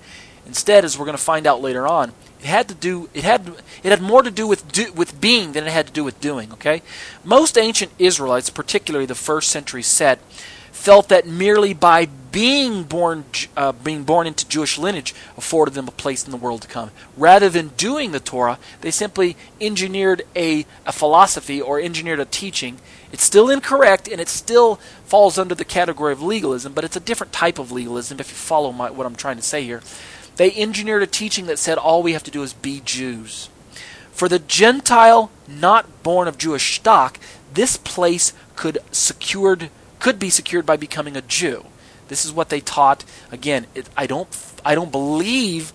Instead, 0.47 0.85
as 0.85 0.99
we're 0.99 1.05
going 1.05 1.17
to 1.17 1.23
find 1.23 1.47
out 1.47 1.63
later 1.63 1.87
on, 1.87 2.13
it 2.41 2.47
had 2.47 2.69
to 2.69 2.75
do 2.75 3.09
it 3.15 3.23
had 3.23 3.55
it 3.83 3.91
had 3.91 4.03
more 4.03 4.23
to 4.23 4.31
do 4.31 4.47
with 4.47 4.71
do, 4.73 4.93
with 4.93 5.21
being 5.21 5.53
than 5.53 5.65
it 5.65 5.73
had 5.73 5.87
to 5.87 5.93
do 5.93 6.03
with 6.03 6.21
doing. 6.21 6.53
Okay, 6.55 6.83
most 7.25 7.57
ancient 7.57 7.93
Israelites, 7.99 8.51
particularly 8.51 9.07
the 9.07 9.15
first 9.15 9.51
century 9.51 9.83
set, 9.83 10.19
felt 10.73 11.09
that 11.09 11.27
merely 11.27 11.73
by 11.73 12.07
being 12.33 12.83
born 12.83 13.25
uh, 13.57 13.71
being 13.71 14.03
born 14.03 14.27
into 14.27 14.49
Jewish 14.49 14.79
lineage 14.79 15.15
afforded 15.37 15.75
them 15.75 15.87
a 15.87 15.93
place 15.93 16.25
in 16.25 16.33
the 16.33 16.37
world 16.37 16.63
to 16.63 16.69
come. 16.69 16.91
Rather 17.17 17.49
than 17.49 17.69
doing 17.77 18.11
the 18.11 18.19
Torah, 18.19 18.59
they 18.81 18.91
simply 18.91 19.37
engineered 19.61 20.23
a, 20.35 20.67
a 20.85 20.93
philosophy 20.93 21.61
or 21.61 21.79
engineered 21.79 22.19
a 22.19 22.25
teaching. 22.25 22.79
It's 23.13 23.23
still 23.23 23.51
incorrect 23.51 24.09
and 24.09 24.21
it 24.21 24.29
still 24.29 24.77
falls 25.05 25.39
under 25.39 25.55
the 25.55 25.65
category 25.65 26.13
of 26.13 26.23
legalism, 26.23 26.73
but 26.73 26.85
it's 26.85 26.97
a 26.97 27.01
different 27.01 27.33
type 27.33 27.59
of 27.59 27.71
legalism 27.71 28.19
if 28.19 28.31
you 28.31 28.35
follow 28.37 28.73
my, 28.73 28.91
what 28.91 29.07
I'm 29.07 29.15
trying 29.15 29.37
to 29.37 29.43
say 29.43 29.63
here. 29.63 29.83
They 30.43 30.53
engineered 30.61 31.05
a 31.05 31.07
teaching 31.07 31.47
that 31.47 31.61
said 31.61 31.79
all 31.79 32.03
we 32.03 32.15
have 32.15 32.25
to 32.25 32.31
do 32.33 32.43
is 32.43 32.53
be 32.53 32.83
Jews. 32.85 33.49
For 34.11 34.29
the 34.29 34.41
Gentile 34.41 35.31
not 35.47 36.03
born 36.03 36.27
of 36.27 36.37
Jewish 36.37 36.75
stock, 36.75 37.21
this 37.55 37.77
place 37.77 38.33
could 38.57 38.79
secured 38.91 39.71
could 40.01 40.19
be 40.19 40.31
secured 40.31 40.67
by 40.67 40.77
becoming 40.77 41.17
a 41.17 41.23
Jew. 41.23 41.67
This 42.09 42.25
is 42.25 42.33
what 42.33 42.49
they 42.49 42.59
taught. 42.59 43.05
Again, 43.31 43.69
it, 43.77 43.89
I 43.97 44.09
don't 44.09 44.29
I 44.65 44.75
don't 44.75 44.91
believe 44.91 45.73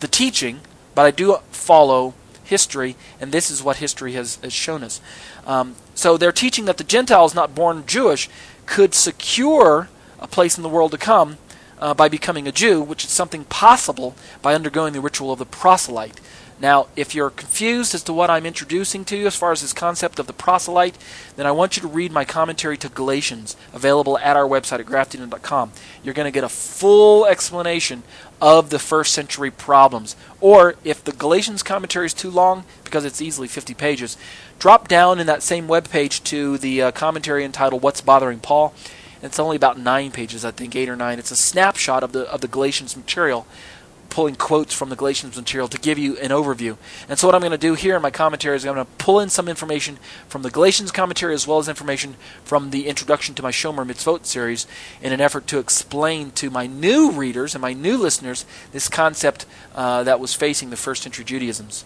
the 0.00 0.08
teaching, 0.08 0.60
but 0.94 1.06
I 1.06 1.10
do 1.10 1.38
follow 1.50 2.12
history, 2.44 2.96
and 3.18 3.32
this 3.32 3.50
is 3.50 3.62
what 3.62 3.78
history 3.78 4.12
has, 4.12 4.36
has 4.42 4.52
shown 4.52 4.84
us. 4.84 5.00
Um, 5.46 5.74
so 5.94 6.18
they're 6.18 6.32
teaching 6.32 6.66
that 6.66 6.76
the 6.76 6.84
Gentiles 6.84 7.34
not 7.34 7.54
born 7.54 7.84
Jewish 7.86 8.28
could 8.66 8.92
secure 8.92 9.88
a 10.18 10.26
place 10.26 10.58
in 10.58 10.62
the 10.62 10.68
world 10.68 10.90
to 10.90 10.98
come 10.98 11.38
uh, 11.82 11.92
by 11.92 12.08
becoming 12.08 12.46
a 12.46 12.52
Jew, 12.52 12.80
which 12.80 13.04
is 13.04 13.10
something 13.10 13.44
possible 13.46 14.14
by 14.40 14.54
undergoing 14.54 14.92
the 14.92 15.00
ritual 15.00 15.32
of 15.32 15.40
the 15.40 15.44
proselyte. 15.44 16.20
Now, 16.60 16.86
if 16.94 17.12
you're 17.12 17.28
confused 17.28 17.92
as 17.92 18.04
to 18.04 18.12
what 18.12 18.30
I'm 18.30 18.46
introducing 18.46 19.04
to 19.06 19.16
you 19.16 19.26
as 19.26 19.34
far 19.34 19.50
as 19.50 19.62
this 19.62 19.72
concept 19.72 20.20
of 20.20 20.28
the 20.28 20.32
proselyte, 20.32 20.96
then 21.34 21.44
I 21.44 21.50
want 21.50 21.76
you 21.76 21.82
to 21.82 21.88
read 21.88 22.12
my 22.12 22.24
commentary 22.24 22.78
to 22.78 22.88
Galatians, 22.88 23.56
available 23.72 24.16
at 24.18 24.36
our 24.36 24.46
website 24.46 24.78
at 24.78 24.86
graftington.com. 24.86 25.72
You're 26.04 26.14
going 26.14 26.26
to 26.26 26.30
get 26.30 26.44
a 26.44 26.48
full 26.48 27.26
explanation 27.26 28.04
of 28.40 28.70
the 28.70 28.78
first 28.78 29.12
century 29.12 29.50
problems. 29.50 30.14
Or, 30.40 30.76
if 30.84 31.02
the 31.02 31.10
Galatians 31.10 31.64
commentary 31.64 32.06
is 32.06 32.14
too 32.14 32.30
long, 32.30 32.62
because 32.84 33.04
it's 33.04 33.20
easily 33.20 33.48
50 33.48 33.74
pages, 33.74 34.16
drop 34.60 34.86
down 34.86 35.18
in 35.18 35.26
that 35.26 35.42
same 35.42 35.66
web 35.66 35.90
page 35.90 36.22
to 36.24 36.58
the 36.58 36.80
uh, 36.80 36.90
commentary 36.92 37.44
entitled 37.44 37.82
What's 37.82 38.00
Bothering 38.00 38.38
Paul 38.38 38.72
it's 39.22 39.38
only 39.38 39.56
about 39.56 39.78
nine 39.78 40.10
pages, 40.10 40.44
I 40.44 40.50
think, 40.50 40.74
eight 40.74 40.88
or 40.88 40.96
nine. 40.96 41.18
It's 41.18 41.30
a 41.30 41.36
snapshot 41.36 42.02
of 42.02 42.12
the 42.12 42.22
of 42.30 42.40
the 42.40 42.48
Galatians 42.48 42.96
material, 42.96 43.46
pulling 44.10 44.34
quotes 44.34 44.74
from 44.74 44.88
the 44.88 44.96
Galatians 44.96 45.36
material 45.36 45.68
to 45.68 45.78
give 45.78 45.98
you 45.98 46.18
an 46.18 46.30
overview. 46.30 46.76
And 47.08 47.18
so, 47.18 47.28
what 47.28 47.34
I'm 47.34 47.40
going 47.40 47.52
to 47.52 47.58
do 47.58 47.74
here 47.74 47.96
in 47.96 48.02
my 48.02 48.10
commentary 48.10 48.56
is 48.56 48.66
I'm 48.66 48.74
going 48.74 48.84
to 48.84 48.92
pull 48.98 49.20
in 49.20 49.28
some 49.28 49.48
information 49.48 49.98
from 50.28 50.42
the 50.42 50.50
Galatians 50.50 50.90
commentary 50.90 51.34
as 51.34 51.46
well 51.46 51.58
as 51.58 51.68
information 51.68 52.16
from 52.44 52.70
the 52.70 52.88
introduction 52.88 53.34
to 53.36 53.42
my 53.42 53.52
Shomer 53.52 53.86
Mitzvot 53.86 54.26
series 54.26 54.66
in 55.00 55.12
an 55.12 55.20
effort 55.20 55.46
to 55.48 55.58
explain 55.58 56.32
to 56.32 56.50
my 56.50 56.66
new 56.66 57.10
readers 57.12 57.54
and 57.54 57.62
my 57.62 57.72
new 57.72 57.96
listeners 57.96 58.44
this 58.72 58.88
concept 58.88 59.46
uh, 59.74 60.02
that 60.02 60.20
was 60.20 60.34
facing 60.34 60.70
the 60.70 60.76
first 60.76 61.04
century 61.04 61.24
Judaisms. 61.24 61.84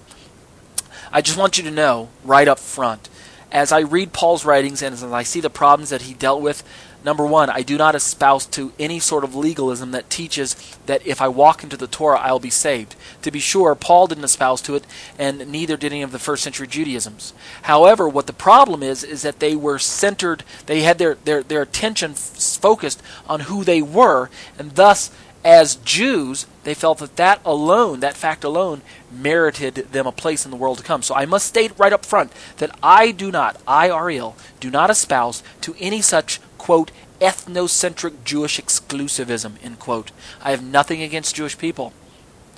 I 1.12 1.20
just 1.20 1.38
want 1.38 1.58
you 1.58 1.64
to 1.64 1.70
know 1.70 2.08
right 2.24 2.48
up 2.48 2.58
front 2.58 3.08
as 3.52 3.72
I 3.72 3.80
read 3.80 4.12
Paul's 4.12 4.44
writings 4.44 4.82
and 4.82 4.92
as 4.92 5.02
I 5.04 5.22
see 5.22 5.40
the 5.40 5.50
problems 5.50 5.90
that 5.90 6.02
he 6.02 6.14
dealt 6.14 6.42
with, 6.42 6.62
Number 7.06 7.24
one, 7.24 7.48
I 7.48 7.62
do 7.62 7.78
not 7.78 7.94
espouse 7.94 8.46
to 8.46 8.72
any 8.80 8.98
sort 8.98 9.22
of 9.22 9.36
legalism 9.36 9.92
that 9.92 10.10
teaches 10.10 10.56
that 10.86 11.06
if 11.06 11.22
I 11.22 11.28
walk 11.28 11.62
into 11.62 11.76
the 11.76 11.86
Torah, 11.86 12.18
I'll 12.18 12.40
be 12.40 12.50
saved. 12.50 12.96
To 13.22 13.30
be 13.30 13.38
sure, 13.38 13.76
Paul 13.76 14.08
didn't 14.08 14.24
espouse 14.24 14.60
to 14.62 14.74
it, 14.74 14.84
and 15.16 15.46
neither 15.46 15.76
did 15.76 15.92
any 15.92 16.02
of 16.02 16.10
the 16.10 16.18
first 16.18 16.42
century 16.42 16.66
Judaisms. 16.66 17.32
However, 17.62 18.08
what 18.08 18.26
the 18.26 18.32
problem 18.32 18.82
is, 18.82 19.04
is 19.04 19.22
that 19.22 19.38
they 19.38 19.54
were 19.54 19.78
centered, 19.78 20.42
they 20.66 20.80
had 20.80 20.98
their, 20.98 21.14
their, 21.14 21.44
their 21.44 21.62
attention 21.62 22.10
f- 22.10 22.18
focused 22.18 23.00
on 23.28 23.40
who 23.42 23.62
they 23.62 23.80
were, 23.80 24.28
and 24.58 24.72
thus, 24.72 25.12
as 25.44 25.76
Jews, 25.76 26.46
they 26.64 26.74
felt 26.74 26.98
that 26.98 27.14
that 27.14 27.40
alone, 27.44 28.00
that 28.00 28.16
fact 28.16 28.42
alone, 28.42 28.82
merited 29.12 29.76
them 29.92 30.08
a 30.08 30.12
place 30.12 30.44
in 30.44 30.50
the 30.50 30.56
world 30.56 30.78
to 30.78 30.84
come. 30.84 31.02
So 31.02 31.14
I 31.14 31.24
must 31.24 31.46
state 31.46 31.70
right 31.78 31.92
up 31.92 32.04
front 32.04 32.32
that 32.56 32.76
I 32.82 33.12
do 33.12 33.30
not, 33.30 33.60
I, 33.64 33.90
Ariel, 33.90 34.34
do 34.58 34.72
not 34.72 34.90
espouse 34.90 35.44
to 35.60 35.76
any 35.78 36.00
such 36.00 36.40
quote, 36.66 36.90
ethnocentric 37.20 38.24
Jewish 38.24 38.58
exclusivism, 38.58 39.52
end 39.62 39.78
quote. 39.78 40.10
I 40.42 40.50
have 40.50 40.64
nothing 40.64 41.00
against 41.00 41.36
Jewish 41.36 41.56
people. 41.56 41.92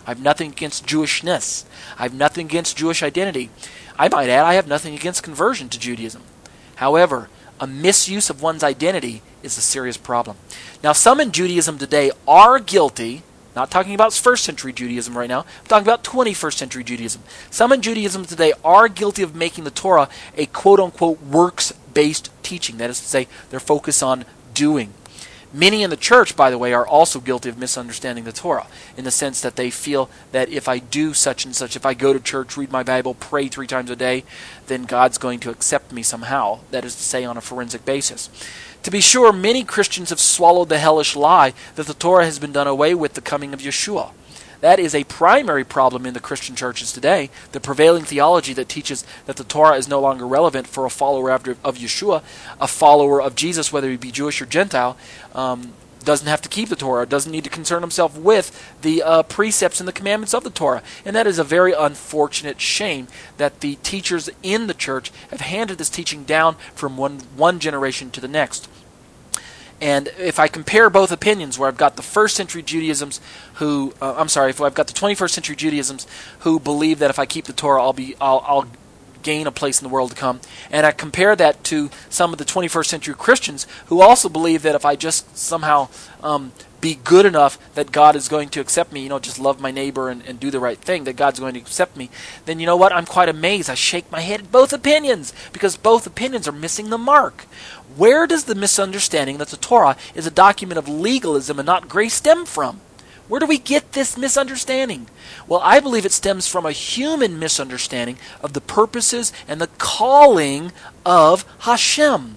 I 0.06 0.12
have 0.12 0.22
nothing 0.22 0.50
against 0.50 0.86
Jewishness. 0.86 1.66
I 1.98 2.04
have 2.04 2.14
nothing 2.14 2.46
against 2.46 2.78
Jewish 2.78 3.02
identity. 3.02 3.50
I 3.98 4.08
might 4.08 4.30
add, 4.30 4.46
I 4.46 4.54
have 4.54 4.66
nothing 4.66 4.94
against 4.94 5.22
conversion 5.22 5.68
to 5.68 5.78
Judaism. 5.78 6.22
However, 6.76 7.28
a 7.60 7.66
misuse 7.66 8.30
of 8.30 8.40
one's 8.40 8.64
identity 8.64 9.20
is 9.42 9.58
a 9.58 9.60
serious 9.60 9.98
problem. 9.98 10.38
Now, 10.82 10.94
some 10.94 11.20
in 11.20 11.30
Judaism 11.30 11.76
today 11.76 12.10
are 12.26 12.58
guilty, 12.58 13.24
Not 13.54 13.70
talking 13.70 13.94
about 13.94 14.14
first 14.14 14.44
century 14.44 14.72
Judaism 14.72 15.18
right 15.18 15.28
now. 15.28 15.40
I'm 15.40 15.66
talking 15.66 15.86
about 15.86 16.04
21st 16.04 16.54
century 16.54 16.84
Judaism. 16.84 17.22
Some 17.50 17.72
in 17.72 17.82
Judaism 17.82 18.24
today 18.24 18.52
are 18.64 18.88
guilty 18.88 19.22
of 19.22 19.34
making 19.34 19.64
the 19.64 19.70
Torah 19.70 20.08
a 20.36 20.46
quote 20.46 20.80
unquote 20.80 21.20
works 21.20 21.74
based 21.98 22.30
teaching. 22.44 22.76
That 22.76 22.90
is 22.90 23.00
to 23.00 23.06
say, 23.06 23.26
their 23.50 23.58
focus 23.58 24.04
on 24.04 24.24
doing. 24.54 24.94
Many 25.52 25.82
in 25.82 25.90
the 25.90 25.96
church, 25.96 26.36
by 26.36 26.48
the 26.48 26.56
way, 26.56 26.72
are 26.72 26.86
also 26.86 27.18
guilty 27.18 27.48
of 27.48 27.58
misunderstanding 27.58 28.22
the 28.22 28.30
Torah 28.30 28.68
in 28.96 29.02
the 29.02 29.10
sense 29.10 29.40
that 29.40 29.56
they 29.56 29.68
feel 29.68 30.08
that 30.30 30.48
if 30.48 30.68
I 30.68 30.78
do 30.78 31.12
such 31.12 31.44
and 31.44 31.56
such, 31.56 31.74
if 31.74 31.84
I 31.84 31.94
go 31.94 32.12
to 32.12 32.20
church, 32.20 32.56
read 32.56 32.70
my 32.70 32.84
Bible, 32.84 33.14
pray 33.14 33.48
three 33.48 33.66
times 33.66 33.90
a 33.90 33.96
day, 33.96 34.22
then 34.68 34.84
God's 34.84 35.18
going 35.18 35.40
to 35.40 35.50
accept 35.50 35.90
me 35.90 36.04
somehow. 36.04 36.60
That 36.70 36.84
is 36.84 36.94
to 36.94 37.02
say, 37.02 37.24
on 37.24 37.36
a 37.36 37.40
forensic 37.40 37.84
basis. 37.84 38.30
To 38.84 38.92
be 38.92 39.00
sure, 39.00 39.32
many 39.32 39.64
Christians 39.64 40.10
have 40.10 40.20
swallowed 40.20 40.68
the 40.68 40.78
hellish 40.78 41.16
lie 41.16 41.52
that 41.74 41.88
the 41.88 41.94
Torah 41.94 42.26
has 42.26 42.38
been 42.38 42.52
done 42.52 42.68
away 42.68 42.94
with 42.94 43.14
the 43.14 43.20
coming 43.20 43.52
of 43.52 43.58
Yeshua. 43.60 44.12
That 44.60 44.80
is 44.80 44.94
a 44.94 45.04
primary 45.04 45.64
problem 45.64 46.04
in 46.04 46.14
the 46.14 46.20
Christian 46.20 46.56
churches 46.56 46.92
today. 46.92 47.30
The 47.52 47.60
prevailing 47.60 48.04
theology 48.04 48.52
that 48.54 48.68
teaches 48.68 49.04
that 49.26 49.36
the 49.36 49.44
Torah 49.44 49.76
is 49.76 49.88
no 49.88 50.00
longer 50.00 50.26
relevant 50.26 50.66
for 50.66 50.84
a 50.84 50.90
follower 50.90 51.30
of 51.30 51.44
Yeshua, 51.44 52.22
a 52.60 52.66
follower 52.66 53.22
of 53.22 53.36
Jesus, 53.36 53.72
whether 53.72 53.90
he 53.90 53.96
be 53.96 54.10
Jewish 54.10 54.42
or 54.42 54.46
Gentile, 54.46 54.96
um, 55.34 55.74
doesn't 56.04 56.26
have 56.26 56.42
to 56.42 56.48
keep 56.48 56.68
the 56.68 56.76
Torah, 56.76 57.06
doesn't 57.06 57.30
need 57.30 57.44
to 57.44 57.50
concern 57.50 57.82
himself 57.82 58.16
with 58.16 58.74
the 58.82 59.02
uh, 59.02 59.22
precepts 59.24 59.78
and 59.78 59.86
the 59.88 59.92
commandments 59.92 60.34
of 60.34 60.42
the 60.42 60.50
Torah. 60.50 60.82
And 61.04 61.14
that 61.14 61.26
is 61.26 61.38
a 61.38 61.44
very 61.44 61.72
unfortunate 61.72 62.60
shame 62.60 63.08
that 63.36 63.60
the 63.60 63.76
teachers 63.82 64.30
in 64.42 64.66
the 64.66 64.74
church 64.74 65.12
have 65.30 65.40
handed 65.40 65.78
this 65.78 65.90
teaching 65.90 66.24
down 66.24 66.56
from 66.74 66.96
one, 66.96 67.20
one 67.36 67.58
generation 67.58 68.10
to 68.12 68.20
the 68.20 68.28
next. 68.28 68.68
And 69.80 70.08
if 70.18 70.38
I 70.38 70.48
compare 70.48 70.90
both 70.90 71.12
opinions, 71.12 71.58
where 71.58 71.68
I've 71.68 71.76
got 71.76 71.96
the 71.96 72.02
first 72.02 72.34
century 72.36 72.62
Judaisms 72.62 73.20
who, 73.54 73.94
uh, 74.00 74.14
I'm 74.16 74.28
sorry, 74.28 74.50
if 74.50 74.60
I've 74.60 74.74
got 74.74 74.88
the 74.88 74.92
21st 74.92 75.30
century 75.30 75.56
Judaisms 75.56 76.06
who 76.40 76.58
believe 76.58 76.98
that 76.98 77.10
if 77.10 77.18
I 77.18 77.26
keep 77.26 77.44
the 77.44 77.52
Torah, 77.52 77.82
I'll 77.82 77.92
be, 77.92 78.16
I'll, 78.20 78.42
I'll 78.46 78.66
gain 79.22 79.46
a 79.46 79.52
place 79.52 79.80
in 79.80 79.86
the 79.86 79.92
world 79.92 80.10
to 80.10 80.16
come, 80.16 80.40
and 80.70 80.86
I 80.86 80.92
compare 80.92 81.36
that 81.36 81.62
to 81.64 81.90
some 82.08 82.32
of 82.32 82.38
the 82.38 82.44
21st 82.44 82.86
century 82.86 83.14
Christians 83.14 83.66
who 83.86 84.00
also 84.00 84.28
believe 84.28 84.62
that 84.62 84.74
if 84.74 84.84
I 84.84 84.96
just 84.96 85.36
somehow 85.36 85.88
um, 86.22 86.52
be 86.80 86.96
good 87.04 87.26
enough 87.26 87.58
that 87.74 87.92
God 87.92 88.14
is 88.14 88.28
going 88.28 88.48
to 88.50 88.60
accept 88.60 88.92
me, 88.92 89.02
you 89.02 89.08
know, 89.08 89.18
just 89.18 89.38
love 89.38 89.60
my 89.60 89.70
neighbor 89.70 90.08
and, 90.08 90.22
and 90.22 90.38
do 90.38 90.50
the 90.50 90.60
right 90.60 90.78
thing, 90.78 91.04
that 91.04 91.16
God's 91.16 91.40
going 91.40 91.54
to 91.54 91.60
accept 91.60 91.96
me, 91.96 92.10
then 92.44 92.60
you 92.60 92.66
know 92.66 92.76
what? 92.76 92.92
I'm 92.92 93.06
quite 93.06 93.28
amazed. 93.28 93.68
I 93.68 93.74
shake 93.74 94.10
my 94.12 94.20
head 94.20 94.40
at 94.40 94.52
both 94.52 94.72
opinions 94.72 95.32
because 95.52 95.76
both 95.76 96.06
opinions 96.06 96.46
are 96.46 96.52
missing 96.52 96.90
the 96.90 96.98
mark. 96.98 97.42
Where 97.96 98.26
does 98.26 98.44
the 98.44 98.54
misunderstanding 98.54 99.38
that 99.38 99.48
the 99.48 99.56
Torah 99.56 99.96
is 100.14 100.26
a 100.26 100.30
document 100.30 100.78
of 100.78 100.88
legalism 100.88 101.58
and 101.58 101.66
not 101.66 101.88
grace 101.88 102.14
stem 102.14 102.46
from? 102.46 102.80
Where 103.28 103.40
do 103.40 103.46
we 103.46 103.58
get 103.58 103.92
this 103.92 104.16
misunderstanding? 104.16 105.08
Well, 105.46 105.60
I 105.62 105.80
believe 105.80 106.06
it 106.06 106.12
stems 106.12 106.48
from 106.48 106.64
a 106.64 106.72
human 106.72 107.38
misunderstanding 107.38 108.18
of 108.42 108.54
the 108.54 108.60
purposes 108.60 109.32
and 109.46 109.60
the 109.60 109.68
calling 109.78 110.72
of 111.04 111.44
Hashem. 111.60 112.36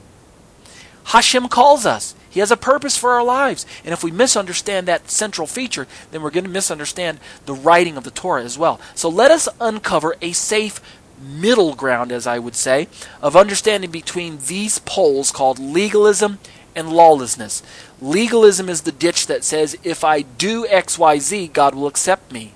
Hashem 1.05 1.47
calls 1.47 1.85
us. 1.85 2.13
He 2.31 2.39
has 2.39 2.49
a 2.49 2.57
purpose 2.57 2.97
for 2.97 3.11
our 3.11 3.23
lives. 3.23 3.65
And 3.83 3.93
if 3.93 4.03
we 4.03 4.09
misunderstand 4.09 4.87
that 4.87 5.11
central 5.11 5.45
feature, 5.45 5.85
then 6.11 6.21
we're 6.21 6.31
going 6.31 6.45
to 6.45 6.49
misunderstand 6.49 7.19
the 7.45 7.53
writing 7.53 7.97
of 7.97 8.05
the 8.05 8.11
Torah 8.11 8.43
as 8.43 8.57
well. 8.57 8.79
So 8.95 9.09
let 9.09 9.31
us 9.31 9.49
uncover 9.59 10.15
a 10.21 10.31
safe 10.31 10.79
middle 11.21 11.75
ground, 11.75 12.11
as 12.11 12.25
I 12.25 12.39
would 12.39 12.55
say, 12.55 12.87
of 13.21 13.35
understanding 13.35 13.91
between 13.91 14.39
these 14.47 14.79
poles 14.79 15.29
called 15.29 15.59
legalism 15.59 16.39
and 16.73 16.91
lawlessness. 16.91 17.61
Legalism 18.01 18.69
is 18.69 18.81
the 18.81 18.93
ditch 18.93 19.27
that 19.27 19.43
says, 19.43 19.77
if 19.83 20.05
I 20.05 20.21
do 20.21 20.65
XYZ, 20.67 21.51
God 21.51 21.75
will 21.75 21.87
accept 21.87 22.31
me. 22.31 22.53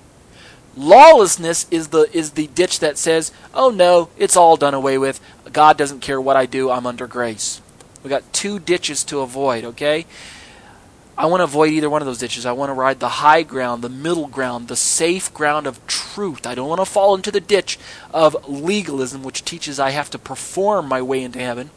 Lawlessness 0.74 1.66
is 1.70 1.88
the 1.88 2.06
is 2.12 2.32
the 2.32 2.48
ditch 2.48 2.80
that 2.80 2.98
says, 2.98 3.32
"Oh 3.54 3.70
no, 3.70 4.10
it's 4.18 4.36
all 4.36 4.58
done 4.58 4.74
away 4.74 4.98
with. 4.98 5.20
God 5.50 5.78
doesn't 5.78 6.00
care 6.00 6.20
what 6.20 6.36
I 6.36 6.44
do. 6.44 6.70
I'm 6.70 6.86
under 6.86 7.06
grace." 7.06 7.62
We 8.06 8.10
got 8.10 8.32
two 8.32 8.60
ditches 8.60 9.02
to 9.06 9.18
avoid, 9.18 9.64
okay? 9.64 10.06
I 11.18 11.26
want 11.26 11.40
to 11.40 11.44
avoid 11.44 11.72
either 11.72 11.90
one 11.90 12.02
of 12.02 12.06
those 12.06 12.20
ditches. 12.20 12.46
I 12.46 12.52
want 12.52 12.70
to 12.70 12.72
ride 12.72 13.00
the 13.00 13.08
high 13.08 13.42
ground, 13.42 13.82
the 13.82 13.88
middle 13.88 14.28
ground, 14.28 14.68
the 14.68 14.76
safe 14.76 15.34
ground 15.34 15.66
of 15.66 15.84
truth. 15.88 16.46
I 16.46 16.54
don't 16.54 16.68
want 16.68 16.80
to 16.80 16.84
fall 16.84 17.16
into 17.16 17.32
the 17.32 17.40
ditch 17.40 17.80
of 18.14 18.48
legalism, 18.48 19.24
which 19.24 19.44
teaches 19.44 19.80
I 19.80 19.90
have 19.90 20.08
to 20.10 20.20
perform 20.20 20.86
my 20.86 21.02
way 21.02 21.24
into 21.24 21.40
heaven. 21.40 21.70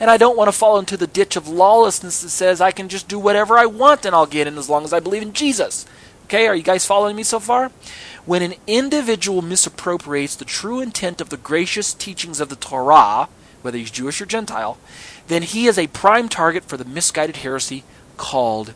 And 0.00 0.08
I 0.10 0.16
don't 0.16 0.38
want 0.38 0.48
to 0.48 0.52
fall 0.52 0.78
into 0.78 0.96
the 0.96 1.06
ditch 1.06 1.36
of 1.36 1.48
lawlessness 1.48 2.22
that 2.22 2.30
says 2.30 2.62
I 2.62 2.70
can 2.70 2.88
just 2.88 3.06
do 3.06 3.18
whatever 3.18 3.58
I 3.58 3.66
want 3.66 4.06
and 4.06 4.14
I'll 4.14 4.24
get 4.24 4.46
in 4.46 4.56
as 4.56 4.70
long 4.70 4.84
as 4.84 4.94
I 4.94 5.00
believe 5.00 5.20
in 5.20 5.34
Jesus. 5.34 5.84
Okay, 6.24 6.46
are 6.46 6.56
you 6.56 6.62
guys 6.62 6.86
following 6.86 7.14
me 7.14 7.24
so 7.24 7.40
far? 7.40 7.70
When 8.24 8.40
an 8.40 8.54
individual 8.66 9.42
misappropriates 9.42 10.34
the 10.34 10.46
true 10.46 10.80
intent 10.80 11.20
of 11.20 11.28
the 11.28 11.36
gracious 11.36 11.92
teachings 11.92 12.40
of 12.40 12.48
the 12.48 12.56
Torah, 12.56 13.28
whether 13.60 13.78
he's 13.78 13.90
Jewish 13.90 14.20
or 14.20 14.26
Gentile, 14.26 14.78
then 15.28 15.42
he 15.42 15.66
is 15.66 15.78
a 15.78 15.86
prime 15.88 16.28
target 16.28 16.64
for 16.64 16.76
the 16.76 16.84
misguided 16.84 17.36
heresy 17.36 17.84
called 18.16 18.74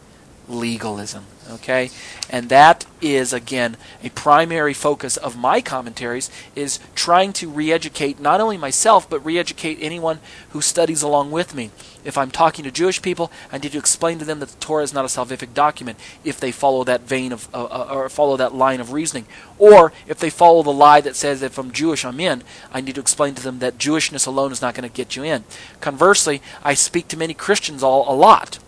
legalism. 0.48 1.24
Okay? 1.50 1.90
And 2.28 2.48
that 2.48 2.84
is, 3.00 3.32
again, 3.32 3.76
a 4.02 4.10
primary 4.10 4.74
focus 4.74 5.16
of 5.16 5.36
my 5.36 5.60
commentaries 5.60 6.30
is 6.54 6.78
trying 6.94 7.32
to 7.34 7.48
re-educate 7.48 8.20
not 8.20 8.40
only 8.40 8.58
myself, 8.58 9.08
but 9.08 9.24
re-educate 9.24 9.78
anyone 9.80 10.20
who 10.50 10.60
studies 10.60 11.02
along 11.02 11.30
with 11.30 11.54
me. 11.54 11.70
If 12.04 12.18
I'm 12.18 12.30
talking 12.30 12.64
to 12.64 12.70
Jewish 12.70 13.02
people, 13.02 13.30
I 13.50 13.58
need 13.58 13.72
to 13.72 13.78
explain 13.78 14.18
to 14.18 14.24
them 14.24 14.40
that 14.40 14.50
the 14.50 14.58
Torah 14.58 14.82
is 14.82 14.94
not 14.94 15.04
a 15.04 15.08
salvific 15.08 15.54
document 15.54 15.98
if 16.24 16.38
they 16.38 16.52
follow 16.52 16.84
that 16.84 17.02
vein 17.02 17.32
of, 17.32 17.48
uh, 17.54 17.64
uh, 17.64 17.88
or 17.90 18.08
follow 18.08 18.36
that 18.36 18.54
line 18.54 18.80
of 18.80 18.92
reasoning. 18.92 19.26
Or 19.58 19.92
if 20.06 20.18
they 20.18 20.30
follow 20.30 20.62
the 20.62 20.70
lie 20.70 21.00
that 21.00 21.16
says 21.16 21.42
if 21.42 21.58
I'm 21.58 21.72
Jewish, 21.72 22.04
I'm 22.04 22.20
in, 22.20 22.42
I 22.72 22.80
need 22.80 22.94
to 22.96 23.00
explain 23.00 23.34
to 23.34 23.42
them 23.42 23.58
that 23.60 23.78
Jewishness 23.78 24.26
alone 24.26 24.52
is 24.52 24.62
not 24.62 24.74
going 24.74 24.88
to 24.88 24.94
get 24.94 25.16
you 25.16 25.22
in. 25.22 25.44
Conversely, 25.80 26.42
I 26.62 26.74
speak 26.74 27.08
to 27.08 27.16
many 27.16 27.34
Christians 27.34 27.82
all, 27.82 28.10
a 28.12 28.14
lot 28.14 28.58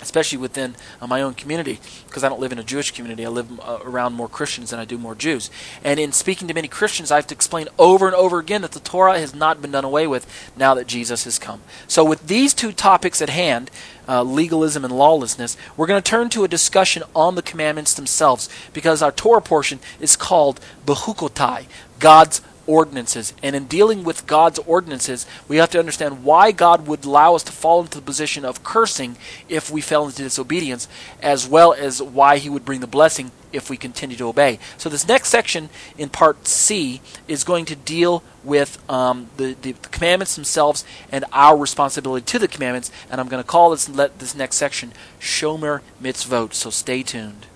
especially 0.00 0.38
within 0.38 0.76
uh, 1.00 1.06
my 1.06 1.22
own 1.22 1.34
community, 1.34 1.80
because 2.06 2.24
I 2.24 2.28
don't 2.28 2.40
live 2.40 2.52
in 2.52 2.58
a 2.58 2.64
Jewish 2.64 2.90
community. 2.90 3.24
I 3.24 3.28
live 3.28 3.60
uh, 3.60 3.78
around 3.82 4.14
more 4.14 4.28
Christians 4.28 4.70
than 4.70 4.78
I 4.78 4.84
do 4.84 4.98
more 4.98 5.14
Jews. 5.14 5.50
And 5.82 5.98
in 5.98 6.12
speaking 6.12 6.48
to 6.48 6.54
many 6.54 6.68
Christians, 6.68 7.10
I 7.10 7.16
have 7.16 7.26
to 7.28 7.34
explain 7.34 7.68
over 7.78 8.06
and 8.06 8.14
over 8.14 8.38
again 8.38 8.62
that 8.62 8.72
the 8.72 8.80
Torah 8.80 9.18
has 9.18 9.34
not 9.34 9.60
been 9.60 9.72
done 9.72 9.84
away 9.84 10.06
with 10.06 10.26
now 10.56 10.74
that 10.74 10.86
Jesus 10.86 11.24
has 11.24 11.38
come. 11.38 11.62
So, 11.86 12.04
with 12.04 12.26
these 12.26 12.54
two 12.54 12.72
topics 12.72 13.20
at 13.20 13.30
hand, 13.30 13.70
uh, 14.08 14.22
legalism 14.22 14.84
and 14.84 14.96
lawlessness, 14.96 15.56
we're 15.76 15.86
going 15.86 16.02
to 16.02 16.10
turn 16.10 16.28
to 16.30 16.44
a 16.44 16.48
discussion 16.48 17.02
on 17.14 17.34
the 17.34 17.42
commandments 17.42 17.94
themselves, 17.94 18.48
because 18.72 19.02
our 19.02 19.12
Torah 19.12 19.42
portion 19.42 19.80
is 20.00 20.16
called 20.16 20.60
Bechukotai, 20.86 21.66
God's 21.98 22.40
ordinances. 22.68 23.32
And 23.42 23.56
in 23.56 23.64
dealing 23.64 24.04
with 24.04 24.26
God's 24.26 24.60
ordinances, 24.60 25.26
we 25.48 25.56
have 25.56 25.70
to 25.70 25.78
understand 25.80 26.22
why 26.22 26.52
God 26.52 26.86
would 26.86 27.04
allow 27.04 27.34
us 27.34 27.42
to 27.44 27.52
fall 27.52 27.80
into 27.80 27.98
the 27.98 28.04
position 28.04 28.44
of 28.44 28.62
cursing 28.62 29.16
if 29.48 29.70
we 29.70 29.80
fell 29.80 30.06
into 30.06 30.22
disobedience, 30.22 30.86
as 31.20 31.48
well 31.48 31.72
as 31.72 32.00
why 32.00 32.38
He 32.38 32.48
would 32.48 32.64
bring 32.64 32.80
the 32.80 32.86
blessing 32.86 33.32
if 33.52 33.70
we 33.70 33.76
continue 33.76 34.16
to 34.16 34.28
obey. 34.28 34.58
So, 34.76 34.88
this 34.88 35.08
next 35.08 35.30
section 35.30 35.70
in 35.96 36.10
part 36.10 36.46
C 36.46 37.00
is 37.26 37.42
going 37.42 37.64
to 37.64 37.74
deal 37.74 38.22
with 38.44 38.78
um, 38.88 39.30
the, 39.36 39.54
the, 39.54 39.72
commandments 39.72 40.36
themselves 40.36 40.84
and 41.10 41.24
our 41.32 41.56
responsibility 41.56 42.24
to 42.26 42.38
the 42.38 42.48
commandments. 42.48 42.92
And 43.10 43.20
I'm 43.20 43.28
going 43.28 43.42
to 43.42 43.48
call 43.48 43.70
this, 43.70 43.88
let 43.88 44.18
this 44.18 44.34
next 44.34 44.56
section 44.56 44.92
Shomer 45.18 45.80
Mitzvot. 46.00 46.52
So, 46.52 46.70
stay 46.70 47.02
tuned. 47.02 47.47